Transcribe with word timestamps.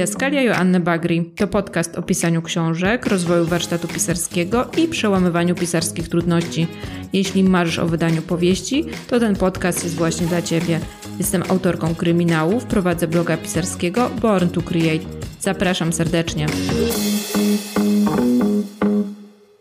Didaskalia 0.00 0.42
Joanny 0.42 0.80
Bagri 0.80 1.32
to 1.36 1.46
podcast 1.46 1.98
o 1.98 2.02
pisaniu 2.02 2.42
książek, 2.42 3.06
rozwoju 3.06 3.44
warsztatu 3.44 3.88
pisarskiego 3.88 4.70
i 4.78 4.88
przełamywaniu 4.88 5.54
pisarskich 5.54 6.08
trudności. 6.08 6.66
Jeśli 7.12 7.44
marzysz 7.44 7.78
o 7.78 7.86
wydaniu 7.86 8.22
powieści, 8.22 8.84
to 9.08 9.20
ten 9.20 9.36
podcast 9.36 9.84
jest 9.84 9.96
właśnie 9.96 10.26
dla 10.26 10.42
Ciebie. 10.42 10.80
Jestem 11.18 11.42
autorką 11.48 11.94
kryminałów, 11.94 12.64
prowadzę 12.64 13.08
bloga 13.08 13.36
pisarskiego 13.36 14.10
Born 14.20 14.48
to 14.48 14.62
Create. 14.62 15.04
Zapraszam 15.40 15.92
serdecznie. 15.92 16.46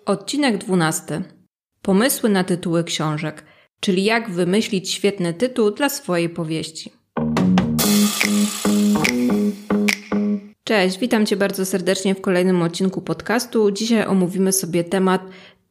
Odcinek 0.05 0.57
12. 0.57 1.21
Pomysły 1.81 2.29
na 2.29 2.43
tytuły 2.43 2.83
książek, 2.83 3.43
czyli 3.79 4.03
jak 4.03 4.29
wymyślić 4.29 4.91
świetny 4.91 5.33
tytuł 5.33 5.71
dla 5.71 5.89
swojej 5.89 6.29
powieści. 6.29 6.98
Cześć, 10.69 10.99
witam 10.99 11.25
Cię 11.25 11.35
bardzo 11.35 11.65
serdecznie 11.65 12.15
w 12.15 12.21
kolejnym 12.21 12.61
odcinku 12.61 13.01
podcastu. 13.01 13.71
Dzisiaj 13.71 14.05
omówimy 14.05 14.51
sobie 14.51 14.83
temat 14.83 15.21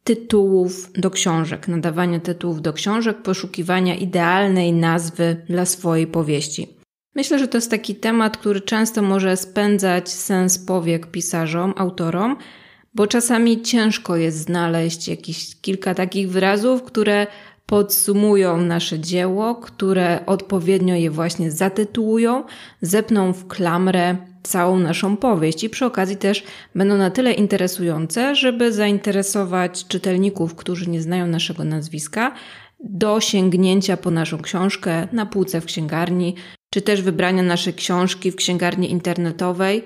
tytułów 0.04 0.92
do 0.92 1.10
książek, 1.10 1.68
nadawania 1.68 2.20
tytułów 2.20 2.62
do 2.62 2.72
książek, 2.72 3.22
poszukiwania 3.22 3.94
idealnej 3.94 4.72
nazwy 4.72 5.36
dla 5.48 5.66
swojej 5.66 6.06
powieści. 6.06 6.68
Myślę, 7.14 7.38
że 7.38 7.48
to 7.48 7.58
jest 7.58 7.70
taki 7.70 7.94
temat, 7.94 8.36
który 8.36 8.60
często 8.60 9.02
może 9.02 9.36
spędzać 9.36 10.08
sens 10.08 10.58
powiek 10.58 11.06
pisarzom, 11.06 11.74
autorom, 11.76 12.36
bo 12.94 13.06
czasami 13.06 13.62
ciężko 13.62 14.16
jest 14.16 14.38
znaleźć 14.38 15.08
jakieś 15.08 15.60
kilka 15.60 15.94
takich 15.94 16.30
wyrazów, 16.30 16.82
które 16.82 17.26
podsumują 17.66 18.56
nasze 18.56 19.00
dzieło, 19.00 19.54
które 19.54 20.26
odpowiednio 20.26 20.94
je 20.94 21.10
właśnie 21.10 21.50
zatytułują, 21.50 22.44
zepną 22.82 23.32
w 23.32 23.46
klamrę 23.46 24.16
całą 24.42 24.78
naszą 24.78 25.16
powieść 25.16 25.64
i 25.64 25.70
przy 25.70 25.86
okazji 25.86 26.16
też 26.16 26.44
będą 26.74 26.96
na 26.96 27.10
tyle 27.10 27.32
interesujące, 27.32 28.34
żeby 28.34 28.72
zainteresować 28.72 29.86
czytelników, 29.86 30.54
którzy 30.54 30.90
nie 30.90 31.02
znają 31.02 31.26
naszego 31.26 31.64
nazwiska, 31.64 32.34
do 32.80 33.20
sięgnięcia 33.20 33.96
po 33.96 34.10
naszą 34.10 34.38
książkę 34.38 35.08
na 35.12 35.26
półce 35.26 35.60
w 35.60 35.64
księgarni, 35.64 36.34
czy 36.70 36.82
też 36.82 37.02
wybrania 37.02 37.42
naszej 37.42 37.74
książki 37.74 38.30
w 38.30 38.36
księgarni 38.36 38.90
internetowej, 38.90 39.84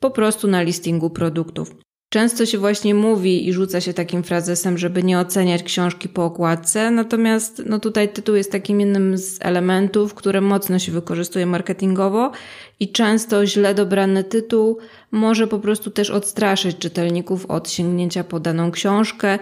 po 0.00 0.10
prostu 0.10 0.48
na 0.48 0.62
listingu 0.62 1.10
produktów. 1.10 1.74
Często 2.12 2.46
się 2.46 2.58
właśnie 2.58 2.94
mówi 2.94 3.48
i 3.48 3.52
rzuca 3.52 3.80
się 3.80 3.94
takim 3.94 4.22
frazesem, 4.22 4.78
żeby 4.78 5.02
nie 5.02 5.18
oceniać 5.18 5.62
książki 5.62 6.08
po 6.08 6.24
okładce, 6.24 6.90
natomiast 6.90 7.62
no 7.66 7.78
tutaj 7.78 8.12
tytuł 8.12 8.34
jest 8.34 8.52
takim 8.52 8.80
jednym 8.80 9.18
z 9.18 9.38
elementów, 9.40 10.14
które 10.14 10.40
mocno 10.40 10.78
się 10.78 10.92
wykorzystuje 10.92 11.46
marketingowo 11.46 12.32
i 12.80 12.92
często 12.92 13.46
źle 13.46 13.74
dobrany 13.74 14.24
tytuł 14.24 14.78
może 15.10 15.46
po 15.46 15.58
prostu 15.58 15.90
też 15.90 16.10
odstraszyć 16.10 16.78
czytelników 16.78 17.46
od 17.46 17.70
sięgnięcia 17.70 18.24
po 18.24 18.40
daną 18.40 18.70
książkę, 18.70 19.38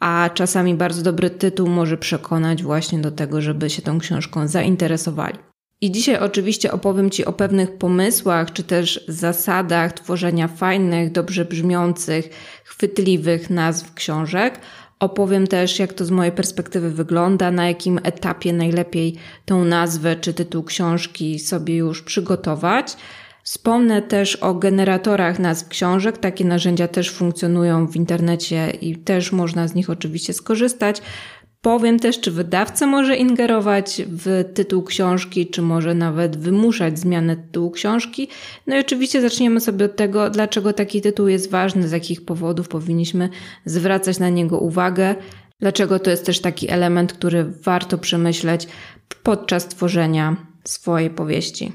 a 0.00 0.30
czasami 0.34 0.74
bardzo 0.74 1.02
dobry 1.02 1.30
tytuł 1.30 1.68
może 1.68 1.96
przekonać 1.96 2.62
właśnie 2.62 2.98
do 2.98 3.10
tego, 3.10 3.40
żeby 3.40 3.70
się 3.70 3.82
tą 3.82 3.98
książką 3.98 4.48
zainteresowali. 4.48 5.49
I 5.82 5.90
dzisiaj 5.90 6.18
oczywiście 6.18 6.72
opowiem 6.72 7.10
Ci 7.10 7.24
o 7.24 7.32
pewnych 7.32 7.78
pomysłach, 7.78 8.52
czy 8.52 8.62
też 8.62 9.04
zasadach 9.08 9.92
tworzenia 9.92 10.48
fajnych, 10.48 11.12
dobrze 11.12 11.44
brzmiących, 11.44 12.28
chwytliwych 12.64 13.50
nazw 13.50 13.94
książek. 13.94 14.60
Opowiem 14.98 15.46
też, 15.46 15.78
jak 15.78 15.92
to 15.92 16.04
z 16.04 16.10
mojej 16.10 16.32
perspektywy 16.32 16.90
wygląda, 16.90 17.50
na 17.50 17.68
jakim 17.68 18.00
etapie 18.02 18.52
najlepiej 18.52 19.16
tą 19.44 19.64
nazwę 19.64 20.16
czy 20.16 20.34
tytuł 20.34 20.62
książki 20.62 21.38
sobie 21.38 21.76
już 21.76 22.02
przygotować. 22.02 22.96
Wspomnę 23.42 24.02
też 24.02 24.36
o 24.36 24.54
generatorach 24.54 25.38
nazw 25.38 25.68
książek. 25.68 26.18
Takie 26.18 26.44
narzędzia 26.44 26.88
też 26.88 27.10
funkcjonują 27.10 27.86
w 27.86 27.96
internecie 27.96 28.70
i 28.70 28.96
też 28.96 29.32
można 29.32 29.68
z 29.68 29.74
nich 29.74 29.90
oczywiście 29.90 30.32
skorzystać. 30.32 31.02
Powiem 31.62 31.98
też, 31.98 32.20
czy 32.20 32.30
wydawca 32.30 32.86
może 32.86 33.16
ingerować 33.16 34.02
w 34.06 34.44
tytuł 34.54 34.82
książki, 34.82 35.46
czy 35.46 35.62
może 35.62 35.94
nawet 35.94 36.36
wymuszać 36.36 36.98
zmianę 36.98 37.36
tytułu 37.36 37.70
książki. 37.70 38.28
No 38.66 38.76
i 38.76 38.80
oczywiście 38.80 39.20
zaczniemy 39.20 39.60
sobie 39.60 39.84
od 39.84 39.96
tego, 39.96 40.30
dlaczego 40.30 40.72
taki 40.72 41.00
tytuł 41.00 41.28
jest 41.28 41.50
ważny, 41.50 41.88
z 41.88 41.92
jakich 41.92 42.24
powodów 42.24 42.68
powinniśmy 42.68 43.28
zwracać 43.64 44.18
na 44.18 44.28
niego 44.28 44.58
uwagę, 44.58 45.14
dlaczego 45.60 45.98
to 45.98 46.10
jest 46.10 46.26
też 46.26 46.40
taki 46.40 46.70
element, 46.70 47.12
który 47.12 47.44
warto 47.44 47.98
przemyśleć 47.98 48.68
podczas 49.22 49.68
tworzenia 49.68 50.36
swojej 50.64 51.10
powieści. 51.10 51.72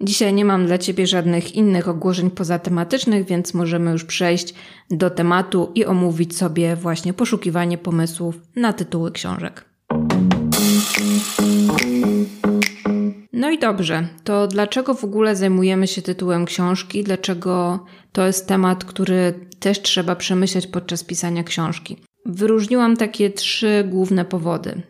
Dzisiaj 0.00 0.34
nie 0.34 0.44
mam 0.44 0.66
dla 0.66 0.78
Ciebie 0.78 1.06
żadnych 1.06 1.54
innych 1.54 1.88
ogłoszeń 1.88 2.30
pozatematycznych, 2.30 3.26
więc 3.26 3.54
możemy 3.54 3.90
już 3.90 4.04
przejść 4.04 4.54
do 4.90 5.10
tematu 5.10 5.72
i 5.74 5.84
omówić 5.84 6.36
sobie 6.36 6.76
właśnie 6.76 7.12
poszukiwanie 7.12 7.78
pomysłów 7.78 8.40
na 8.56 8.72
tytuły 8.72 9.12
książek. 9.12 9.64
No 13.32 13.50
i 13.50 13.58
dobrze, 13.58 14.08
to 14.24 14.46
dlaczego 14.46 14.94
w 14.94 15.04
ogóle 15.04 15.36
zajmujemy 15.36 15.86
się 15.86 16.02
tytułem 16.02 16.44
książki? 16.44 17.04
Dlaczego 17.04 17.84
to 18.12 18.26
jest 18.26 18.48
temat, 18.48 18.84
który 18.84 19.34
też 19.60 19.82
trzeba 19.82 20.16
przemyśleć 20.16 20.66
podczas 20.66 21.04
pisania 21.04 21.44
książki? 21.44 21.96
Wyróżniłam 22.26 22.96
takie 22.96 23.30
trzy 23.30 23.84
główne 23.88 24.24
powody. 24.24 24.82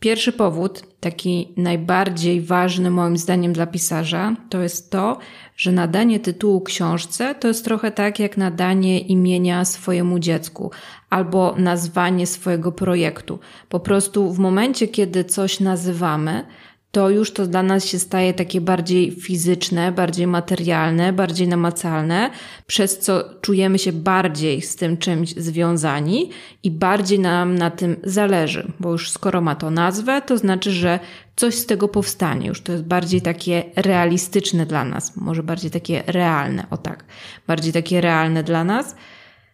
Pierwszy 0.00 0.32
powód, 0.32 0.82
taki 1.00 1.52
najbardziej 1.56 2.40
ważny 2.40 2.90
moim 2.90 3.16
zdaniem 3.16 3.52
dla 3.52 3.66
pisarza, 3.66 4.36
to 4.48 4.60
jest 4.60 4.90
to, 4.90 5.18
że 5.56 5.72
nadanie 5.72 6.20
tytułu 6.20 6.60
książce 6.60 7.34
to 7.34 7.48
jest 7.48 7.64
trochę 7.64 7.90
tak 7.90 8.18
jak 8.18 8.36
nadanie 8.36 9.00
imienia 9.00 9.64
swojemu 9.64 10.18
dziecku 10.18 10.70
albo 11.10 11.54
nazwanie 11.58 12.26
swojego 12.26 12.72
projektu. 12.72 13.38
Po 13.68 13.80
prostu 13.80 14.32
w 14.32 14.38
momencie, 14.38 14.88
kiedy 14.88 15.24
coś 15.24 15.60
nazywamy, 15.60 16.44
to 16.92 17.10
już 17.10 17.32
to 17.32 17.46
dla 17.46 17.62
nas 17.62 17.84
się 17.84 17.98
staje 17.98 18.34
takie 18.34 18.60
bardziej 18.60 19.10
fizyczne, 19.10 19.92
bardziej 19.92 20.26
materialne, 20.26 21.12
bardziej 21.12 21.48
namacalne, 21.48 22.30
przez 22.66 22.98
co 22.98 23.24
czujemy 23.40 23.78
się 23.78 23.92
bardziej 23.92 24.62
z 24.62 24.76
tym 24.76 24.96
czymś 24.96 25.34
związani 25.36 26.30
i 26.62 26.70
bardziej 26.70 27.18
nam 27.18 27.54
na 27.54 27.70
tym 27.70 27.96
zależy, 28.04 28.72
bo 28.80 28.92
już 28.92 29.10
skoro 29.10 29.40
ma 29.40 29.54
to 29.54 29.70
nazwę, 29.70 30.22
to 30.22 30.38
znaczy, 30.38 30.70
że 30.70 31.00
coś 31.36 31.54
z 31.54 31.66
tego 31.66 31.88
powstanie. 31.88 32.46
Już 32.46 32.62
to 32.62 32.72
jest 32.72 32.84
bardziej 32.84 33.20
takie 33.22 33.64
realistyczne 33.76 34.66
dla 34.66 34.84
nas, 34.84 35.16
może 35.16 35.42
bardziej 35.42 35.70
takie 35.70 36.02
realne, 36.06 36.66
o 36.70 36.76
tak, 36.76 37.04
bardziej 37.46 37.72
takie 37.72 38.00
realne 38.00 38.42
dla 38.42 38.64
nas. 38.64 38.94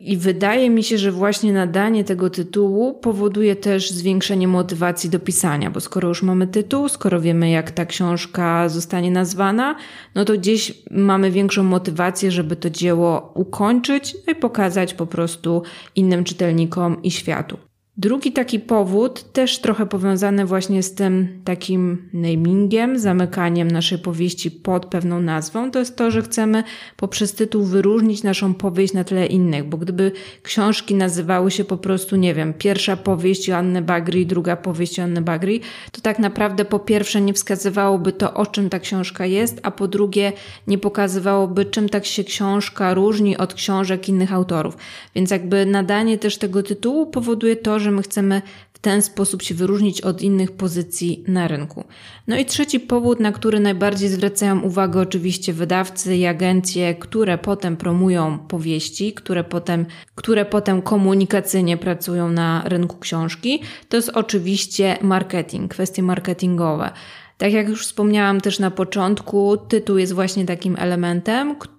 I 0.01 0.17
wydaje 0.17 0.71
mi 0.71 0.83
się, 0.83 0.99
że 0.99 1.13
właśnie 1.13 1.53
nadanie 1.53 2.05
tego 2.05 2.31
tytułu 2.31 2.95
powoduje 2.95 3.57
też 3.57 3.91
zwiększenie 3.91 4.49
motywacji 4.49 5.11
do 5.11 5.21
pisania, 5.21 5.71
bo 5.71 5.81
skoro 5.81 6.09
już 6.09 6.23
mamy 6.23 6.47
tytuł, 6.47 6.89
skoro 6.89 7.21
wiemy, 7.21 7.51
jak 7.51 7.71
ta 7.71 7.87
książka 7.87 8.69
zostanie 8.69 9.11
nazwana, 9.11 9.77
no 10.15 10.25
to 10.25 10.33
gdzieś 10.33 10.73
mamy 10.91 11.31
większą 11.31 11.63
motywację, 11.63 12.31
żeby 12.31 12.57
to 12.57 12.71
dzieło 12.71 13.33
ukończyć 13.35 14.17
no 14.27 14.33
i 14.33 14.37
pokazać 14.37 14.95
po 14.95 15.07
prostu 15.07 15.63
innym 15.95 16.25
czytelnikom 16.25 17.03
i 17.03 17.11
światu. 17.11 17.66
Drugi 17.99 18.33
taki 18.33 18.61
powód, 18.61 19.33
też 19.33 19.59
trochę 19.59 19.87
powiązany 19.87 20.47
właśnie 20.47 20.83
z 20.83 20.95
tym 20.95 21.41
takim 21.45 22.09
namingiem, 22.13 22.99
zamykaniem 22.99 23.71
naszej 23.71 23.99
powieści 23.99 24.51
pod 24.51 24.87
pewną 24.87 25.21
nazwą, 25.21 25.71
to 25.71 25.79
jest 25.79 25.97
to, 25.97 26.11
że 26.11 26.23
chcemy 26.23 26.65
poprzez 26.97 27.35
tytuł 27.35 27.65
wyróżnić 27.65 28.23
naszą 28.23 28.55
powieść 28.55 28.95
na 28.95 29.05
tle 29.05 29.27
innych, 29.27 29.65
bo 29.65 29.77
gdyby 29.77 30.13
książki 30.43 30.95
nazywały 30.95 31.51
się 31.51 31.65
po 31.65 31.77
prostu, 31.77 32.17
nie 32.17 32.35
wiem, 32.35 32.55
pierwsza 32.55 32.97
powieść 32.97 33.49
Joanny 33.49 33.83
Bagri, 33.83 34.27
druga 34.27 34.57
powieść 34.57 34.99
Joanny 34.99 35.23
Bagri, 35.23 35.61
to 35.93 36.01
tak 36.01 36.19
naprawdę 36.19 36.65
po 36.65 36.79
pierwsze 36.79 37.21
nie 37.21 37.33
wskazywałoby 37.33 38.13
to, 38.13 38.35
o 38.35 38.47
czym 38.47 38.71
ta 38.71 38.79
książka 38.79 39.27
jest, 39.27 39.61
a 39.63 39.71
po 39.71 39.89
drugie 39.89 40.33
nie 40.67 40.79
pokazywałoby, 40.79 41.65
czym 41.65 41.89
tak 41.89 42.07
się 42.07 42.25
książka 42.25 42.95
różni 42.95 43.37
od 43.37 43.55
książek 43.55 44.09
innych 44.09 44.33
autorów. 44.33 44.77
Więc 45.15 45.31
jakby 45.31 45.67
nadanie 45.67 46.19
też 46.19 46.39
tego 46.39 46.63
tytułu 46.63 47.07
powoduje 47.07 47.57
to, 47.57 47.79
że 47.79 47.86
że 47.87 47.91
my 47.91 48.03
chcemy 48.03 48.43
w 48.73 48.79
ten 48.79 49.03
sposób 49.03 49.43
się 49.43 49.55
wyróżnić 49.55 50.01
od 50.01 50.23
innych 50.23 50.53
pozycji 50.53 51.25
na 51.29 51.49
rynku. 51.49 51.85
No 52.27 52.37
i 52.37 52.45
trzeci 52.45 52.81
powód, 52.81 53.21
na 53.21 53.33
który 53.33 53.61
najbardziej 53.61 54.09
zwracają 54.09 54.61
uwagę 54.61 55.01
oczywiście 55.01 55.53
wydawcy 55.53 56.17
i 56.17 56.27
agencje, 56.27 56.95
które 56.95 57.39
potem 57.39 57.77
promują 57.77 58.39
powieści, 58.39 59.13
które 59.13 59.45
potem, 59.45 59.87
które 60.15 60.45
potem 60.45 60.83
komunikacyjnie 60.83 61.77
pracują 61.77 62.29
na 62.29 62.63
rynku 62.65 62.97
książki, 62.99 63.63
to 63.89 63.97
jest 63.97 64.09
oczywiście 64.09 64.99
marketing, 65.03 65.71
kwestie 65.71 66.03
marketingowe. 66.03 66.91
Tak 67.39 67.53
jak 67.53 67.69
już 67.69 67.87
wspomniałam 67.87 68.41
też 68.41 68.59
na 68.59 68.71
początku, 68.71 69.57
tytuł 69.57 69.99
jest 69.99 70.13
właśnie 70.13 70.47
takim 70.47 70.77
elementem, 70.79 71.57
który 71.57 71.76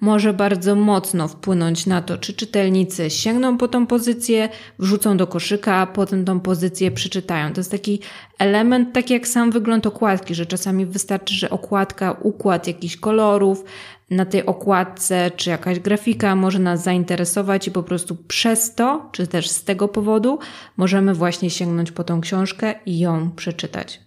może 0.00 0.32
bardzo 0.32 0.74
mocno 0.74 1.28
wpłynąć 1.28 1.86
na 1.86 2.02
to, 2.02 2.18
czy 2.18 2.34
czytelnicy 2.34 3.10
sięgną 3.10 3.58
po 3.58 3.68
tą 3.68 3.86
pozycję, 3.86 4.48
wrzucą 4.78 5.16
do 5.16 5.26
koszyka, 5.26 5.74
a 5.74 5.86
potem 5.86 6.24
tą 6.24 6.40
pozycję 6.40 6.90
przeczytają. 6.90 7.52
To 7.52 7.60
jest 7.60 7.70
taki 7.70 8.00
element, 8.38 8.92
tak 8.92 9.10
jak 9.10 9.28
sam 9.28 9.50
wygląd 9.50 9.86
okładki, 9.86 10.34
że 10.34 10.46
czasami 10.46 10.86
wystarczy, 10.86 11.34
że 11.34 11.50
okładka, 11.50 12.12
układ 12.12 12.66
jakichś 12.66 12.96
kolorów 12.96 13.64
na 14.10 14.26
tej 14.26 14.46
okładce, 14.46 15.30
czy 15.36 15.50
jakaś 15.50 15.80
grafika 15.80 16.36
może 16.36 16.58
nas 16.58 16.82
zainteresować 16.82 17.68
i 17.68 17.70
po 17.70 17.82
prostu 17.82 18.16
przez 18.16 18.74
to, 18.74 19.08
czy 19.12 19.26
też 19.26 19.48
z 19.48 19.64
tego 19.64 19.88
powodu 19.88 20.38
możemy 20.76 21.14
właśnie 21.14 21.50
sięgnąć 21.50 21.92
po 21.92 22.04
tą 22.04 22.20
książkę 22.20 22.74
i 22.86 22.98
ją 22.98 23.30
przeczytać. 23.30 24.00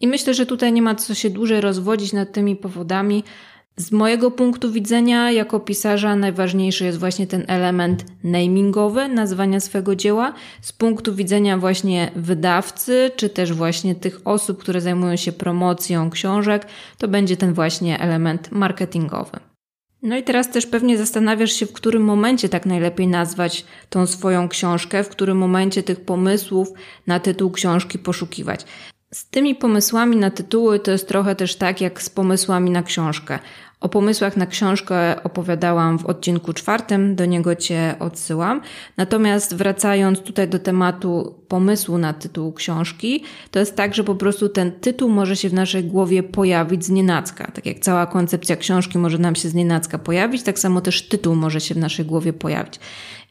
I 0.00 0.08
myślę, 0.08 0.34
że 0.34 0.46
tutaj 0.46 0.72
nie 0.72 0.82
ma 0.82 0.94
co 0.94 1.14
się 1.14 1.30
dłużej 1.30 1.60
rozwodzić 1.60 2.12
nad 2.12 2.32
tymi 2.32 2.56
powodami, 2.56 3.24
z 3.76 3.92
mojego 3.92 4.30
punktu 4.30 4.72
widzenia, 4.72 5.30
jako 5.30 5.60
pisarza, 5.60 6.16
najważniejszy 6.16 6.84
jest 6.84 6.98
właśnie 6.98 7.26
ten 7.26 7.44
element 7.48 8.04
namingowy, 8.24 9.08
nazwania 9.08 9.60
swego 9.60 9.96
dzieła. 9.96 10.34
Z 10.60 10.72
punktu 10.72 11.14
widzenia 11.14 11.58
właśnie 11.58 12.10
wydawcy, 12.16 13.10
czy 13.16 13.28
też 13.28 13.52
właśnie 13.52 13.94
tych 13.94 14.20
osób, 14.24 14.58
które 14.58 14.80
zajmują 14.80 15.16
się 15.16 15.32
promocją 15.32 16.10
książek, 16.10 16.66
to 16.98 17.08
będzie 17.08 17.36
ten 17.36 17.54
właśnie 17.54 18.00
element 18.00 18.52
marketingowy. 18.52 19.38
No 20.02 20.16
i 20.16 20.22
teraz 20.22 20.50
też 20.50 20.66
pewnie 20.66 20.98
zastanawiasz 20.98 21.52
się, 21.52 21.66
w 21.66 21.72
którym 21.72 22.04
momencie 22.04 22.48
tak 22.48 22.66
najlepiej 22.66 23.08
nazwać 23.08 23.64
tą 23.90 24.06
swoją 24.06 24.48
książkę, 24.48 25.04
w 25.04 25.08
którym 25.08 25.38
momencie 25.38 25.82
tych 25.82 26.00
pomysłów 26.00 26.68
na 27.06 27.20
tytuł 27.20 27.50
książki 27.50 27.98
poszukiwać. 27.98 28.64
Z 29.14 29.24
tymi 29.24 29.54
pomysłami 29.54 30.16
na 30.16 30.30
tytuły 30.30 30.80
to 30.80 30.90
jest 30.90 31.08
trochę 31.08 31.36
też 31.36 31.56
tak 31.56 31.80
jak 31.80 32.02
z 32.02 32.10
pomysłami 32.10 32.70
na 32.70 32.82
książkę. 32.82 33.38
O 33.82 33.88
pomysłach 33.88 34.36
na 34.36 34.46
książkę 34.46 35.22
opowiadałam 35.24 35.98
w 35.98 36.06
odcinku 36.06 36.52
czwartym, 36.52 37.16
do 37.16 37.24
niego 37.24 37.54
Cię 37.54 37.94
odsyłam. 38.00 38.60
Natomiast 38.96 39.56
wracając 39.56 40.20
tutaj 40.20 40.48
do 40.48 40.58
tematu 40.58 41.34
pomysłu 41.48 41.98
na 41.98 42.12
tytuł 42.12 42.52
książki, 42.52 43.24
to 43.50 43.58
jest 43.58 43.76
tak, 43.76 43.94
że 43.94 44.04
po 44.04 44.14
prostu 44.14 44.48
ten 44.48 44.72
tytuł 44.72 45.08
może 45.08 45.36
się 45.36 45.48
w 45.48 45.54
naszej 45.54 45.84
głowie 45.84 46.22
pojawić 46.22 46.84
z 46.84 46.90
nienacka. 46.90 47.50
Tak 47.54 47.66
jak 47.66 47.78
cała 47.78 48.06
koncepcja 48.06 48.56
książki 48.56 48.98
może 48.98 49.18
nam 49.18 49.34
się 49.34 49.48
z 49.48 49.54
nienacka 49.54 49.98
pojawić, 49.98 50.42
tak 50.42 50.58
samo 50.58 50.80
też 50.80 51.08
tytuł 51.08 51.34
może 51.34 51.60
się 51.60 51.74
w 51.74 51.78
naszej 51.78 52.04
głowie 52.04 52.32
pojawić. 52.32 52.80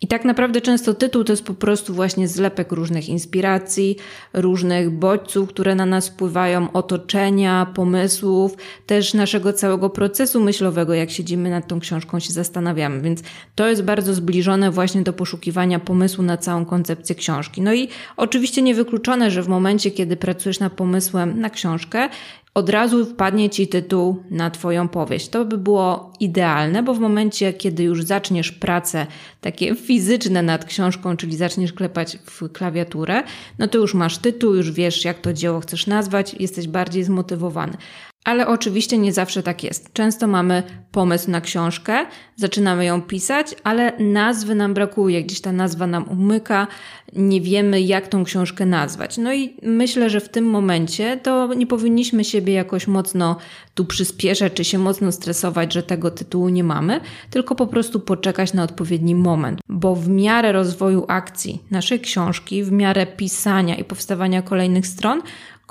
I 0.02 0.08
tak 0.08 0.26
naprawdę 0.26 0.62
często 0.62 0.94
tytuł 0.94 1.24
to 1.24 1.34
jest 1.34 1.46
po 1.46 1.54
prostu 1.54 1.94
właśnie 1.94 2.28
zlepek 2.28 2.72
różnych 2.72 3.10
inspiracji, 3.10 3.98
różnych 4.34 4.90
bodźców, 4.90 5.50
które 5.50 5.76
na 5.76 5.86
nas 5.86 6.10
wpływają, 6.10 6.72
otoczenia, 6.72 7.68
pomysłów, 7.76 8.56
też 8.86 9.14
naszego 9.14 9.54
całego 9.54 9.90
procesu 9.90 10.41
myślowego, 10.42 10.94
jak 10.94 11.12
siedzimy 11.12 11.50
nad 11.50 11.68
tą 11.68 11.80
książką, 11.80 12.20
się 12.20 12.34
zastanawiamy. 12.34 13.02
Więc 13.02 13.22
to 13.56 13.68
jest 13.68 13.84
bardzo 13.84 14.14
zbliżone 14.14 14.72
właśnie 14.72 15.02
do 15.02 15.14
poszukiwania 15.14 15.80
pomysłu 15.80 16.24
na 16.24 16.38
całą 16.38 16.66
koncepcję 16.66 17.16
książki. 17.16 17.62
No 17.62 17.74
i 17.74 17.88
oczywiście 18.18 18.62
niewykluczone, 18.62 19.32
że 19.32 19.44
w 19.44 19.48
momencie, 19.48 19.92
kiedy 19.92 20.18
pracujesz 20.18 20.60
nad 20.60 20.74
pomysłem 20.74 21.40
na 21.40 21.50
książkę, 21.50 22.10
od 22.54 22.70
razu 22.70 23.06
wpadnie 23.06 23.50
ci 23.50 23.68
tytuł 23.68 24.24
na 24.32 24.52
Twoją 24.52 24.88
powieść. 24.88 25.30
To 25.30 25.46
by 25.46 25.58
było 25.58 26.14
idealne, 26.20 26.84
bo 26.84 26.94
w 26.94 27.00
momencie, 27.00 27.54
kiedy 27.54 27.84
już 27.84 28.04
zaczniesz 28.04 28.52
pracę 28.52 29.08
takie 29.42 29.76
fizyczne 29.76 30.44
nad 30.44 30.66
książką, 30.66 31.18
czyli 31.18 31.38
zaczniesz 31.38 31.74
klepać 31.74 32.18
w 32.26 32.52
klawiaturę, 32.52 33.24
no 33.60 33.68
to 33.68 33.78
już 33.78 33.94
masz 33.94 34.18
tytuł, 34.18 34.56
już 34.56 34.72
wiesz, 34.72 35.06
jak 35.06 35.20
to 35.20 35.34
dzieło 35.34 35.60
chcesz 35.60 35.88
nazwać, 35.88 36.36
jesteś 36.40 36.68
bardziej 36.68 37.04
zmotywowany. 37.04 37.78
Ale 38.24 38.48
oczywiście 38.48 38.98
nie 38.98 39.14
zawsze 39.14 39.44
tak 39.44 39.64
jest. 39.64 39.94
Często 39.94 40.28
mamy 40.28 40.64
pomysł 40.92 41.32
na 41.32 41.42
książkę, 41.42 42.06
zaczynamy 42.36 42.86
ją 42.86 43.02
pisać, 43.02 43.56
ale 43.64 43.94
nazwy 44.00 44.56
nam 44.56 44.74
brakuje, 44.74 45.24
gdzieś 45.24 45.42
ta 45.42 45.52
nazwa 45.52 45.88
nam 45.88 46.04
umyka, 46.10 46.68
nie 47.16 47.42
wiemy 47.42 47.82
jak 47.82 48.08
tą 48.08 48.24
książkę 48.24 48.66
nazwać. 48.66 49.18
No 49.18 49.34
i 49.34 49.56
myślę, 49.64 50.10
że 50.10 50.20
w 50.20 50.30
tym 50.30 50.46
momencie 50.46 51.20
to 51.24 51.54
nie 51.54 51.68
powinniśmy 51.68 52.24
siebie 52.24 52.54
jakoś 52.54 52.88
mocno 52.88 53.38
tu 53.76 53.86
przyspieszać, 53.86 54.54
czy 54.54 54.64
się 54.64 54.78
mocno 54.78 55.12
stresować, 55.12 55.74
że 55.74 55.84
tego 55.84 56.12
tytułu 56.12 56.50
nie 56.50 56.64
mamy, 56.64 57.02
tylko 57.30 57.56
po 57.56 57.68
prostu 57.68 58.00
poczekać 58.00 58.54
na 58.54 58.64
odpowiedni 58.64 59.16
moment, 59.16 59.60
bo 59.70 59.96
w 59.96 60.10
miarę 60.10 60.52
rozwoju 60.52 61.06
akcji 61.08 61.64
naszej 61.72 62.00
książki, 62.00 62.64
w 62.64 62.72
miarę 62.72 63.06
pisania 63.06 63.76
i 63.76 63.84
powstawania 63.84 64.42
kolejnych 64.42 64.88
stron, 64.88 65.22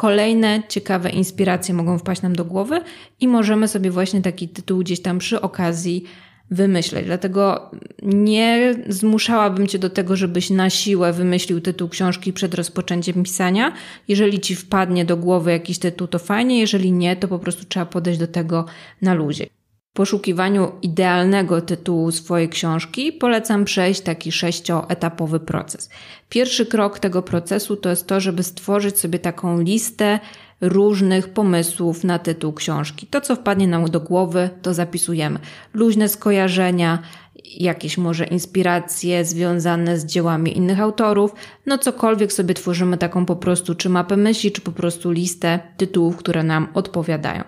kolejne 0.00 0.62
ciekawe 0.68 1.10
inspiracje 1.10 1.74
mogą 1.74 1.98
wpaść 1.98 2.22
nam 2.22 2.36
do 2.36 2.44
głowy 2.44 2.80
i 3.20 3.28
możemy 3.28 3.68
sobie 3.68 3.90
właśnie 3.90 4.22
taki 4.22 4.48
tytuł 4.48 4.78
gdzieś 4.78 5.02
tam 5.02 5.18
przy 5.18 5.40
okazji 5.40 6.04
wymyśleć. 6.50 7.06
Dlatego 7.06 7.70
nie 8.02 8.74
zmuszałabym 8.88 9.66
Cię 9.66 9.78
do 9.78 9.90
tego, 9.90 10.16
żebyś 10.16 10.50
na 10.50 10.70
siłę 10.70 11.12
wymyślił 11.12 11.60
tytuł 11.60 11.88
książki 11.88 12.32
przed 12.32 12.54
rozpoczęciem 12.54 13.22
pisania. 13.22 13.72
Jeżeli 14.08 14.40
Ci 14.40 14.56
wpadnie 14.56 15.04
do 15.04 15.16
głowy 15.16 15.50
jakiś 15.50 15.78
tytuł, 15.78 16.06
to 16.06 16.18
fajnie, 16.18 16.60
jeżeli 16.60 16.92
nie, 16.92 17.16
to 17.16 17.28
po 17.28 17.38
prostu 17.38 17.64
trzeba 17.64 17.86
podejść 17.86 18.20
do 18.20 18.26
tego 18.26 18.64
na 19.02 19.14
luzie 19.14 19.59
poszukiwaniu 19.92 20.72
idealnego 20.82 21.60
tytułu 21.60 22.12
swojej 22.12 22.48
książki 22.48 23.12
polecam 23.12 23.64
przejść 23.64 24.00
taki 24.00 24.32
sześcioetapowy 24.32 25.40
proces. 25.40 25.90
Pierwszy 26.28 26.66
krok 26.66 26.98
tego 26.98 27.22
procesu 27.22 27.76
to 27.76 27.90
jest 27.90 28.06
to, 28.06 28.20
żeby 28.20 28.42
stworzyć 28.42 28.98
sobie 28.98 29.18
taką 29.18 29.60
listę 29.60 30.20
różnych 30.60 31.28
pomysłów 31.28 32.04
na 32.04 32.18
tytuł 32.18 32.52
książki. 32.52 33.06
To, 33.06 33.20
co 33.20 33.36
wpadnie 33.36 33.68
nam 33.68 33.90
do 33.90 34.00
głowy, 34.00 34.50
to 34.62 34.74
zapisujemy. 34.74 35.38
Luźne 35.74 36.08
skojarzenia, 36.08 36.98
jakieś 37.44 37.98
może 37.98 38.26
inspiracje 38.26 39.24
związane 39.24 39.98
z 39.98 40.06
dziełami 40.06 40.56
innych 40.56 40.80
autorów, 40.80 41.34
no 41.66 41.78
cokolwiek 41.78 42.32
sobie 42.32 42.54
tworzymy 42.54 42.98
taką 42.98 43.26
po 43.26 43.36
prostu, 43.36 43.74
czy 43.74 43.88
mapę 43.88 44.16
myśli, 44.16 44.52
czy 44.52 44.60
po 44.60 44.72
prostu 44.72 45.10
listę 45.10 45.60
tytułów, 45.76 46.16
które 46.16 46.42
nam 46.42 46.68
odpowiadają. 46.74 47.44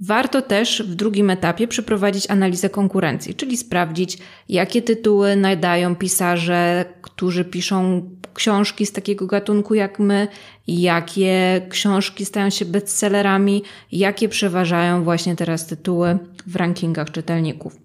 Warto 0.00 0.42
też 0.42 0.82
w 0.82 0.94
drugim 0.94 1.30
etapie 1.30 1.68
przeprowadzić 1.68 2.30
analizę 2.30 2.70
konkurencji, 2.70 3.34
czyli 3.34 3.56
sprawdzić, 3.56 4.18
jakie 4.48 4.82
tytuły 4.82 5.36
nadają 5.36 5.96
pisarze, 5.96 6.84
którzy 7.02 7.44
piszą 7.44 8.10
książki 8.34 8.86
z 8.86 8.92
takiego 8.92 9.26
gatunku 9.26 9.74
jak 9.74 9.98
my, 9.98 10.28
jakie 10.66 11.66
książki 11.68 12.24
stają 12.24 12.50
się 12.50 12.64
bestsellerami, 12.64 13.62
jakie 13.92 14.28
przeważają 14.28 15.04
właśnie 15.04 15.36
teraz 15.36 15.66
tytuły 15.66 16.18
w 16.46 16.56
rankingach 16.56 17.10
czytelników. 17.10 17.76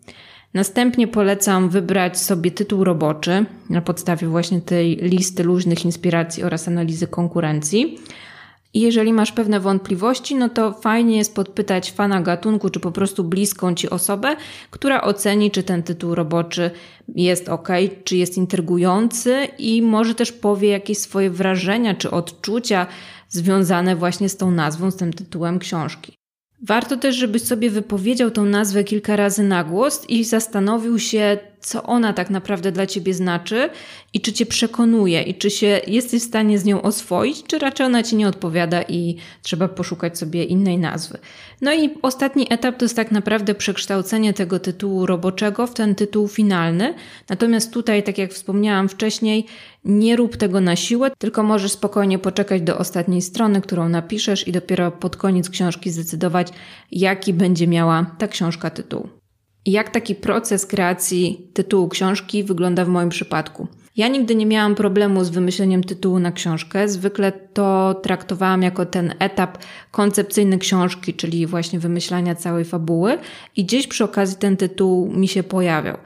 Następnie 0.54 1.08
polecam 1.08 1.70
wybrać 1.70 2.20
sobie 2.20 2.52
tytuł 2.52 2.84
roboczy 2.84 3.46
na 3.70 3.82
podstawie 3.82 4.28
właśnie 4.28 4.62
tej 4.62 4.96
listy 4.96 5.44
luźnych 5.44 5.86
inspiracji 5.86 6.44
oraz 6.44 6.68
analizy 6.68 7.08
konkurencji. 7.08 8.00
I 8.74 8.82
jeżeli 8.82 9.14
masz 9.14 9.32
pewne 9.32 9.60
wątpliwości, 9.60 10.36
no 10.36 10.50
to 10.50 10.74
fajnie 10.74 11.18
jest 11.18 11.36
podpytać 11.36 11.92
fana 11.92 12.22
gatunku, 12.22 12.70
czy 12.70 12.80
po 12.80 12.92
prostu 12.92 13.24
bliską 13.24 13.76
ci 13.76 13.90
osobę, 13.90 14.36
która 14.70 15.02
oceni, 15.02 15.52
czy 15.52 15.64
ten 15.64 15.84
tytuł 15.84 16.16
roboczy 16.16 16.72
jest 17.16 17.50
ok, 17.50 17.68
czy 18.04 18.18
jest 18.18 18.38
intrygujący 18.38 19.48
i 19.58 19.82
może 19.82 20.16
też 20.16 20.32
powie 20.32 20.70
jakieś 20.70 20.98
swoje 20.98 21.30
wrażenia 21.30 21.96
czy 21.96 22.12
odczucia 22.12 22.88
związane 23.30 23.96
właśnie 23.96 24.30
z 24.30 24.38
tą 24.38 24.52
nazwą, 24.52 24.92
z 24.92 24.96
tym 24.96 25.14
tytułem 25.14 25.60
książki. 25.60 26.14
Warto 26.62 26.98
też, 26.98 27.16
żebyś 27.16 27.42
sobie 27.42 27.70
wypowiedział 27.70 28.32
tą 28.32 28.46
nazwę 28.46 28.84
kilka 28.84 29.16
razy 29.16 29.44
na 29.44 29.64
głos 29.64 30.06
i 30.10 30.24
zastanowił 30.24 31.00
się, 31.00 31.38
co 31.62 31.84
ona 31.84 32.14
tak 32.14 32.30
naprawdę 32.30 32.72
dla 32.72 32.88
ciebie 32.88 33.14
znaczy 33.14 33.70
i 34.14 34.22
czy 34.22 34.34
cię 34.34 34.46
przekonuje 34.46 35.22
i 35.22 35.36
czy 35.36 35.50
się 35.50 35.82
jesteś 35.88 36.22
w 36.22 36.26
stanie 36.26 36.60
z 36.60 36.66
nią 36.66 36.82
oswoić, 36.82 37.44
czy 37.44 37.60
raczej 37.60 37.86
ona 37.86 38.04
ci 38.04 38.16
nie 38.16 38.28
odpowiada 38.28 38.82
i 38.82 39.16
trzeba 39.42 39.68
poszukać 39.68 40.18
sobie 40.18 40.44
innej 40.44 40.78
nazwy. 40.78 41.18
No 41.62 41.74
i 41.74 41.90
ostatni 42.02 42.48
etap 42.50 42.78
to 42.78 42.86
jest 42.86 42.96
tak 42.96 43.12
naprawdę 43.12 43.56
przekształcenie 43.56 44.34
tego 44.34 44.60
tytułu 44.60 45.06
roboczego 45.06 45.68
w 45.68 45.74
ten 45.74 45.96
tytuł 45.96 46.28
finalny. 46.28 46.94
Natomiast 47.30 47.74
tutaj, 47.74 48.04
tak 48.04 48.18
jak 48.18 48.34
wspomniałam 48.34 48.90
wcześniej, 48.90 49.46
nie 49.86 50.16
rób 50.16 50.38
tego 50.38 50.62
na 50.62 50.76
siłę, 50.76 51.12
tylko 51.18 51.44
możesz 51.44 51.72
spokojnie 51.72 52.20
poczekać 52.20 52.62
do 52.62 52.78
ostatniej 52.78 53.22
strony, 53.22 53.62
którą 53.62 53.90
napiszesz 53.90 54.48
i 54.48 54.52
dopiero 54.52 54.92
pod 54.92 55.18
koniec 55.18 55.50
książki 55.50 55.92
zdecydować, 55.92 56.48
jaki 56.92 57.34
będzie 57.34 57.68
miała 57.68 58.16
ta 58.18 58.28
książka 58.28 58.70
tytuł. 58.70 59.19
Jak 59.66 59.90
taki 59.90 60.16
proces 60.16 60.66
kreacji 60.66 61.48
tytułu 61.54 61.90
książki 61.90 62.44
wygląda 62.44 62.86
w 62.86 62.90
moim 62.90 63.10
przypadku? 63.10 63.68
Ja 63.98 64.08
nigdy 64.08 64.36
nie 64.36 64.46
miałam 64.46 64.76
problemu 64.76 65.24
z 65.24 65.30
wymyśleniem 65.30 65.84
tytułu 65.84 66.20
na 66.20 66.32
książkę. 66.32 66.90
Zwykle 66.90 67.32
to 67.32 68.00
traktowałam 68.04 68.62
jako 68.62 68.86
ten 68.86 69.14
etap 69.20 69.58
koncepcyjny 69.92 70.58
książki, 70.58 71.14
czyli 71.14 71.48
właśnie 71.48 71.80
wymyślania 71.80 72.36
całej 72.36 72.66
fabuły, 72.66 73.18
i 73.56 73.66
gdzieś 73.66 73.88
przy 73.88 74.04
okazji 74.04 74.38
ten 74.38 74.58
tytuł 74.58 75.12
mi 75.12 75.28
się 75.28 75.44
pojawiał. 75.44 75.98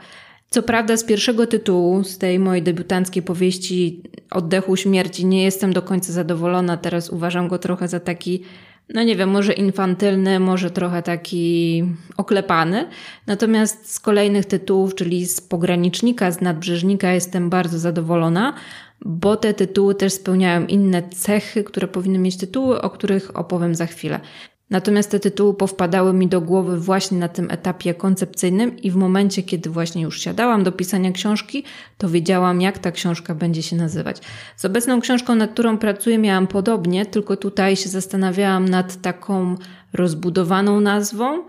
Co 0.50 0.62
prawda, 0.62 0.96
z 0.96 1.04
pierwszego 1.04 1.46
tytułu, 1.46 2.04
z 2.04 2.18
tej 2.18 2.38
mojej 2.38 2.62
debiutanckiej 2.62 3.22
powieści 3.22 4.02
Oddechu 4.30 4.76
Śmierci, 4.76 5.26
nie 5.26 5.42
jestem 5.42 5.72
do 5.72 5.82
końca 5.82 6.12
zadowolona. 6.12 6.76
Teraz 6.76 7.10
uważam 7.10 7.48
go 7.48 7.58
trochę 7.58 7.88
za 7.88 8.00
taki 8.00 8.42
no 8.88 9.02
nie 9.02 9.16
wiem, 9.16 9.30
może 9.30 9.52
infantylny, 9.52 10.40
może 10.40 10.70
trochę 10.70 11.02
taki 11.02 11.84
oklepany. 12.16 12.88
Natomiast 13.26 13.92
z 13.92 14.00
kolejnych 14.00 14.46
tytułów, 14.46 14.94
czyli 14.94 15.26
z 15.26 15.40
pogranicznika, 15.40 16.30
z 16.30 16.40
nadbrzeżnika, 16.40 17.12
jestem 17.12 17.50
bardzo 17.50 17.78
zadowolona, 17.78 18.54
bo 19.00 19.36
te 19.36 19.54
tytuły 19.54 19.94
też 19.94 20.12
spełniają 20.12 20.66
inne 20.66 21.02
cechy, 21.08 21.64
które 21.64 21.88
powinny 21.88 22.18
mieć 22.18 22.36
tytuły, 22.36 22.82
o 22.82 22.90
których 22.90 23.36
opowiem 23.36 23.74
za 23.74 23.86
chwilę. 23.86 24.20
Natomiast 24.70 25.10
te 25.10 25.20
tytuły 25.20 25.54
powpadały 25.54 26.12
mi 26.12 26.28
do 26.28 26.40
głowy 26.40 26.80
właśnie 26.80 27.18
na 27.18 27.28
tym 27.28 27.50
etapie 27.50 27.94
koncepcyjnym 27.94 28.76
i 28.76 28.90
w 28.90 28.96
momencie, 28.96 29.42
kiedy 29.42 29.70
właśnie 29.70 30.02
już 30.02 30.20
siadałam 30.20 30.64
do 30.64 30.72
pisania 30.72 31.12
książki, 31.12 31.64
to 31.98 32.08
wiedziałam, 32.08 32.60
jak 32.60 32.78
ta 32.78 32.92
książka 32.92 33.34
będzie 33.34 33.62
się 33.62 33.76
nazywać. 33.76 34.20
Z 34.56 34.64
obecną 34.64 35.00
książką, 35.00 35.34
nad 35.34 35.50
którą 35.50 35.78
pracuję, 35.78 36.18
miałam 36.18 36.46
podobnie, 36.46 37.06
tylko 37.06 37.36
tutaj 37.36 37.76
się 37.76 37.88
zastanawiałam 37.88 38.68
nad 38.68 39.02
taką 39.02 39.56
rozbudowaną 39.92 40.80
nazwą, 40.80 41.44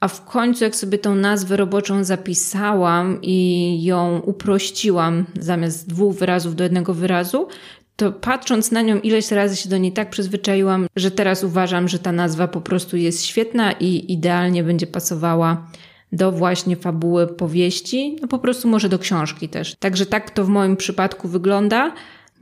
a 0.00 0.08
w 0.08 0.24
końcu, 0.24 0.64
jak 0.64 0.76
sobie 0.76 0.98
tą 0.98 1.14
nazwę 1.14 1.56
roboczą 1.56 2.04
zapisałam 2.04 3.18
i 3.22 3.78
ją 3.84 4.18
uprościłam 4.18 5.24
zamiast 5.40 5.88
dwóch 5.88 6.16
wyrazów 6.16 6.56
do 6.56 6.64
jednego 6.64 6.94
wyrazu, 6.94 7.48
to 7.96 8.12
patrząc 8.12 8.72
na 8.72 8.82
nią 8.82 9.00
ileś 9.00 9.30
razy 9.30 9.56
się 9.56 9.68
do 9.68 9.78
niej 9.78 9.92
tak 9.92 10.10
przyzwyczaiłam, 10.10 10.86
że 10.96 11.10
teraz 11.10 11.44
uważam, 11.44 11.88
że 11.88 11.98
ta 11.98 12.12
nazwa 12.12 12.48
po 12.48 12.60
prostu 12.60 12.96
jest 12.96 13.24
świetna 13.24 13.72
i 13.72 14.12
idealnie 14.12 14.64
będzie 14.64 14.86
pasowała 14.86 15.66
do 16.12 16.32
właśnie 16.32 16.76
fabuły 16.76 17.26
powieści, 17.26 18.16
no 18.22 18.28
po 18.28 18.38
prostu 18.38 18.68
może 18.68 18.88
do 18.88 18.98
książki 18.98 19.48
też. 19.48 19.76
Także 19.78 20.06
tak 20.06 20.30
to 20.30 20.44
w 20.44 20.48
moim 20.48 20.76
przypadku 20.76 21.28
wygląda. 21.28 21.92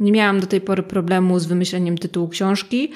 Nie 0.00 0.12
miałam 0.12 0.40
do 0.40 0.46
tej 0.46 0.60
pory 0.60 0.82
problemu 0.82 1.38
z 1.38 1.46
wymyśleniem 1.46 1.98
tytułu 1.98 2.28
książki, 2.28 2.92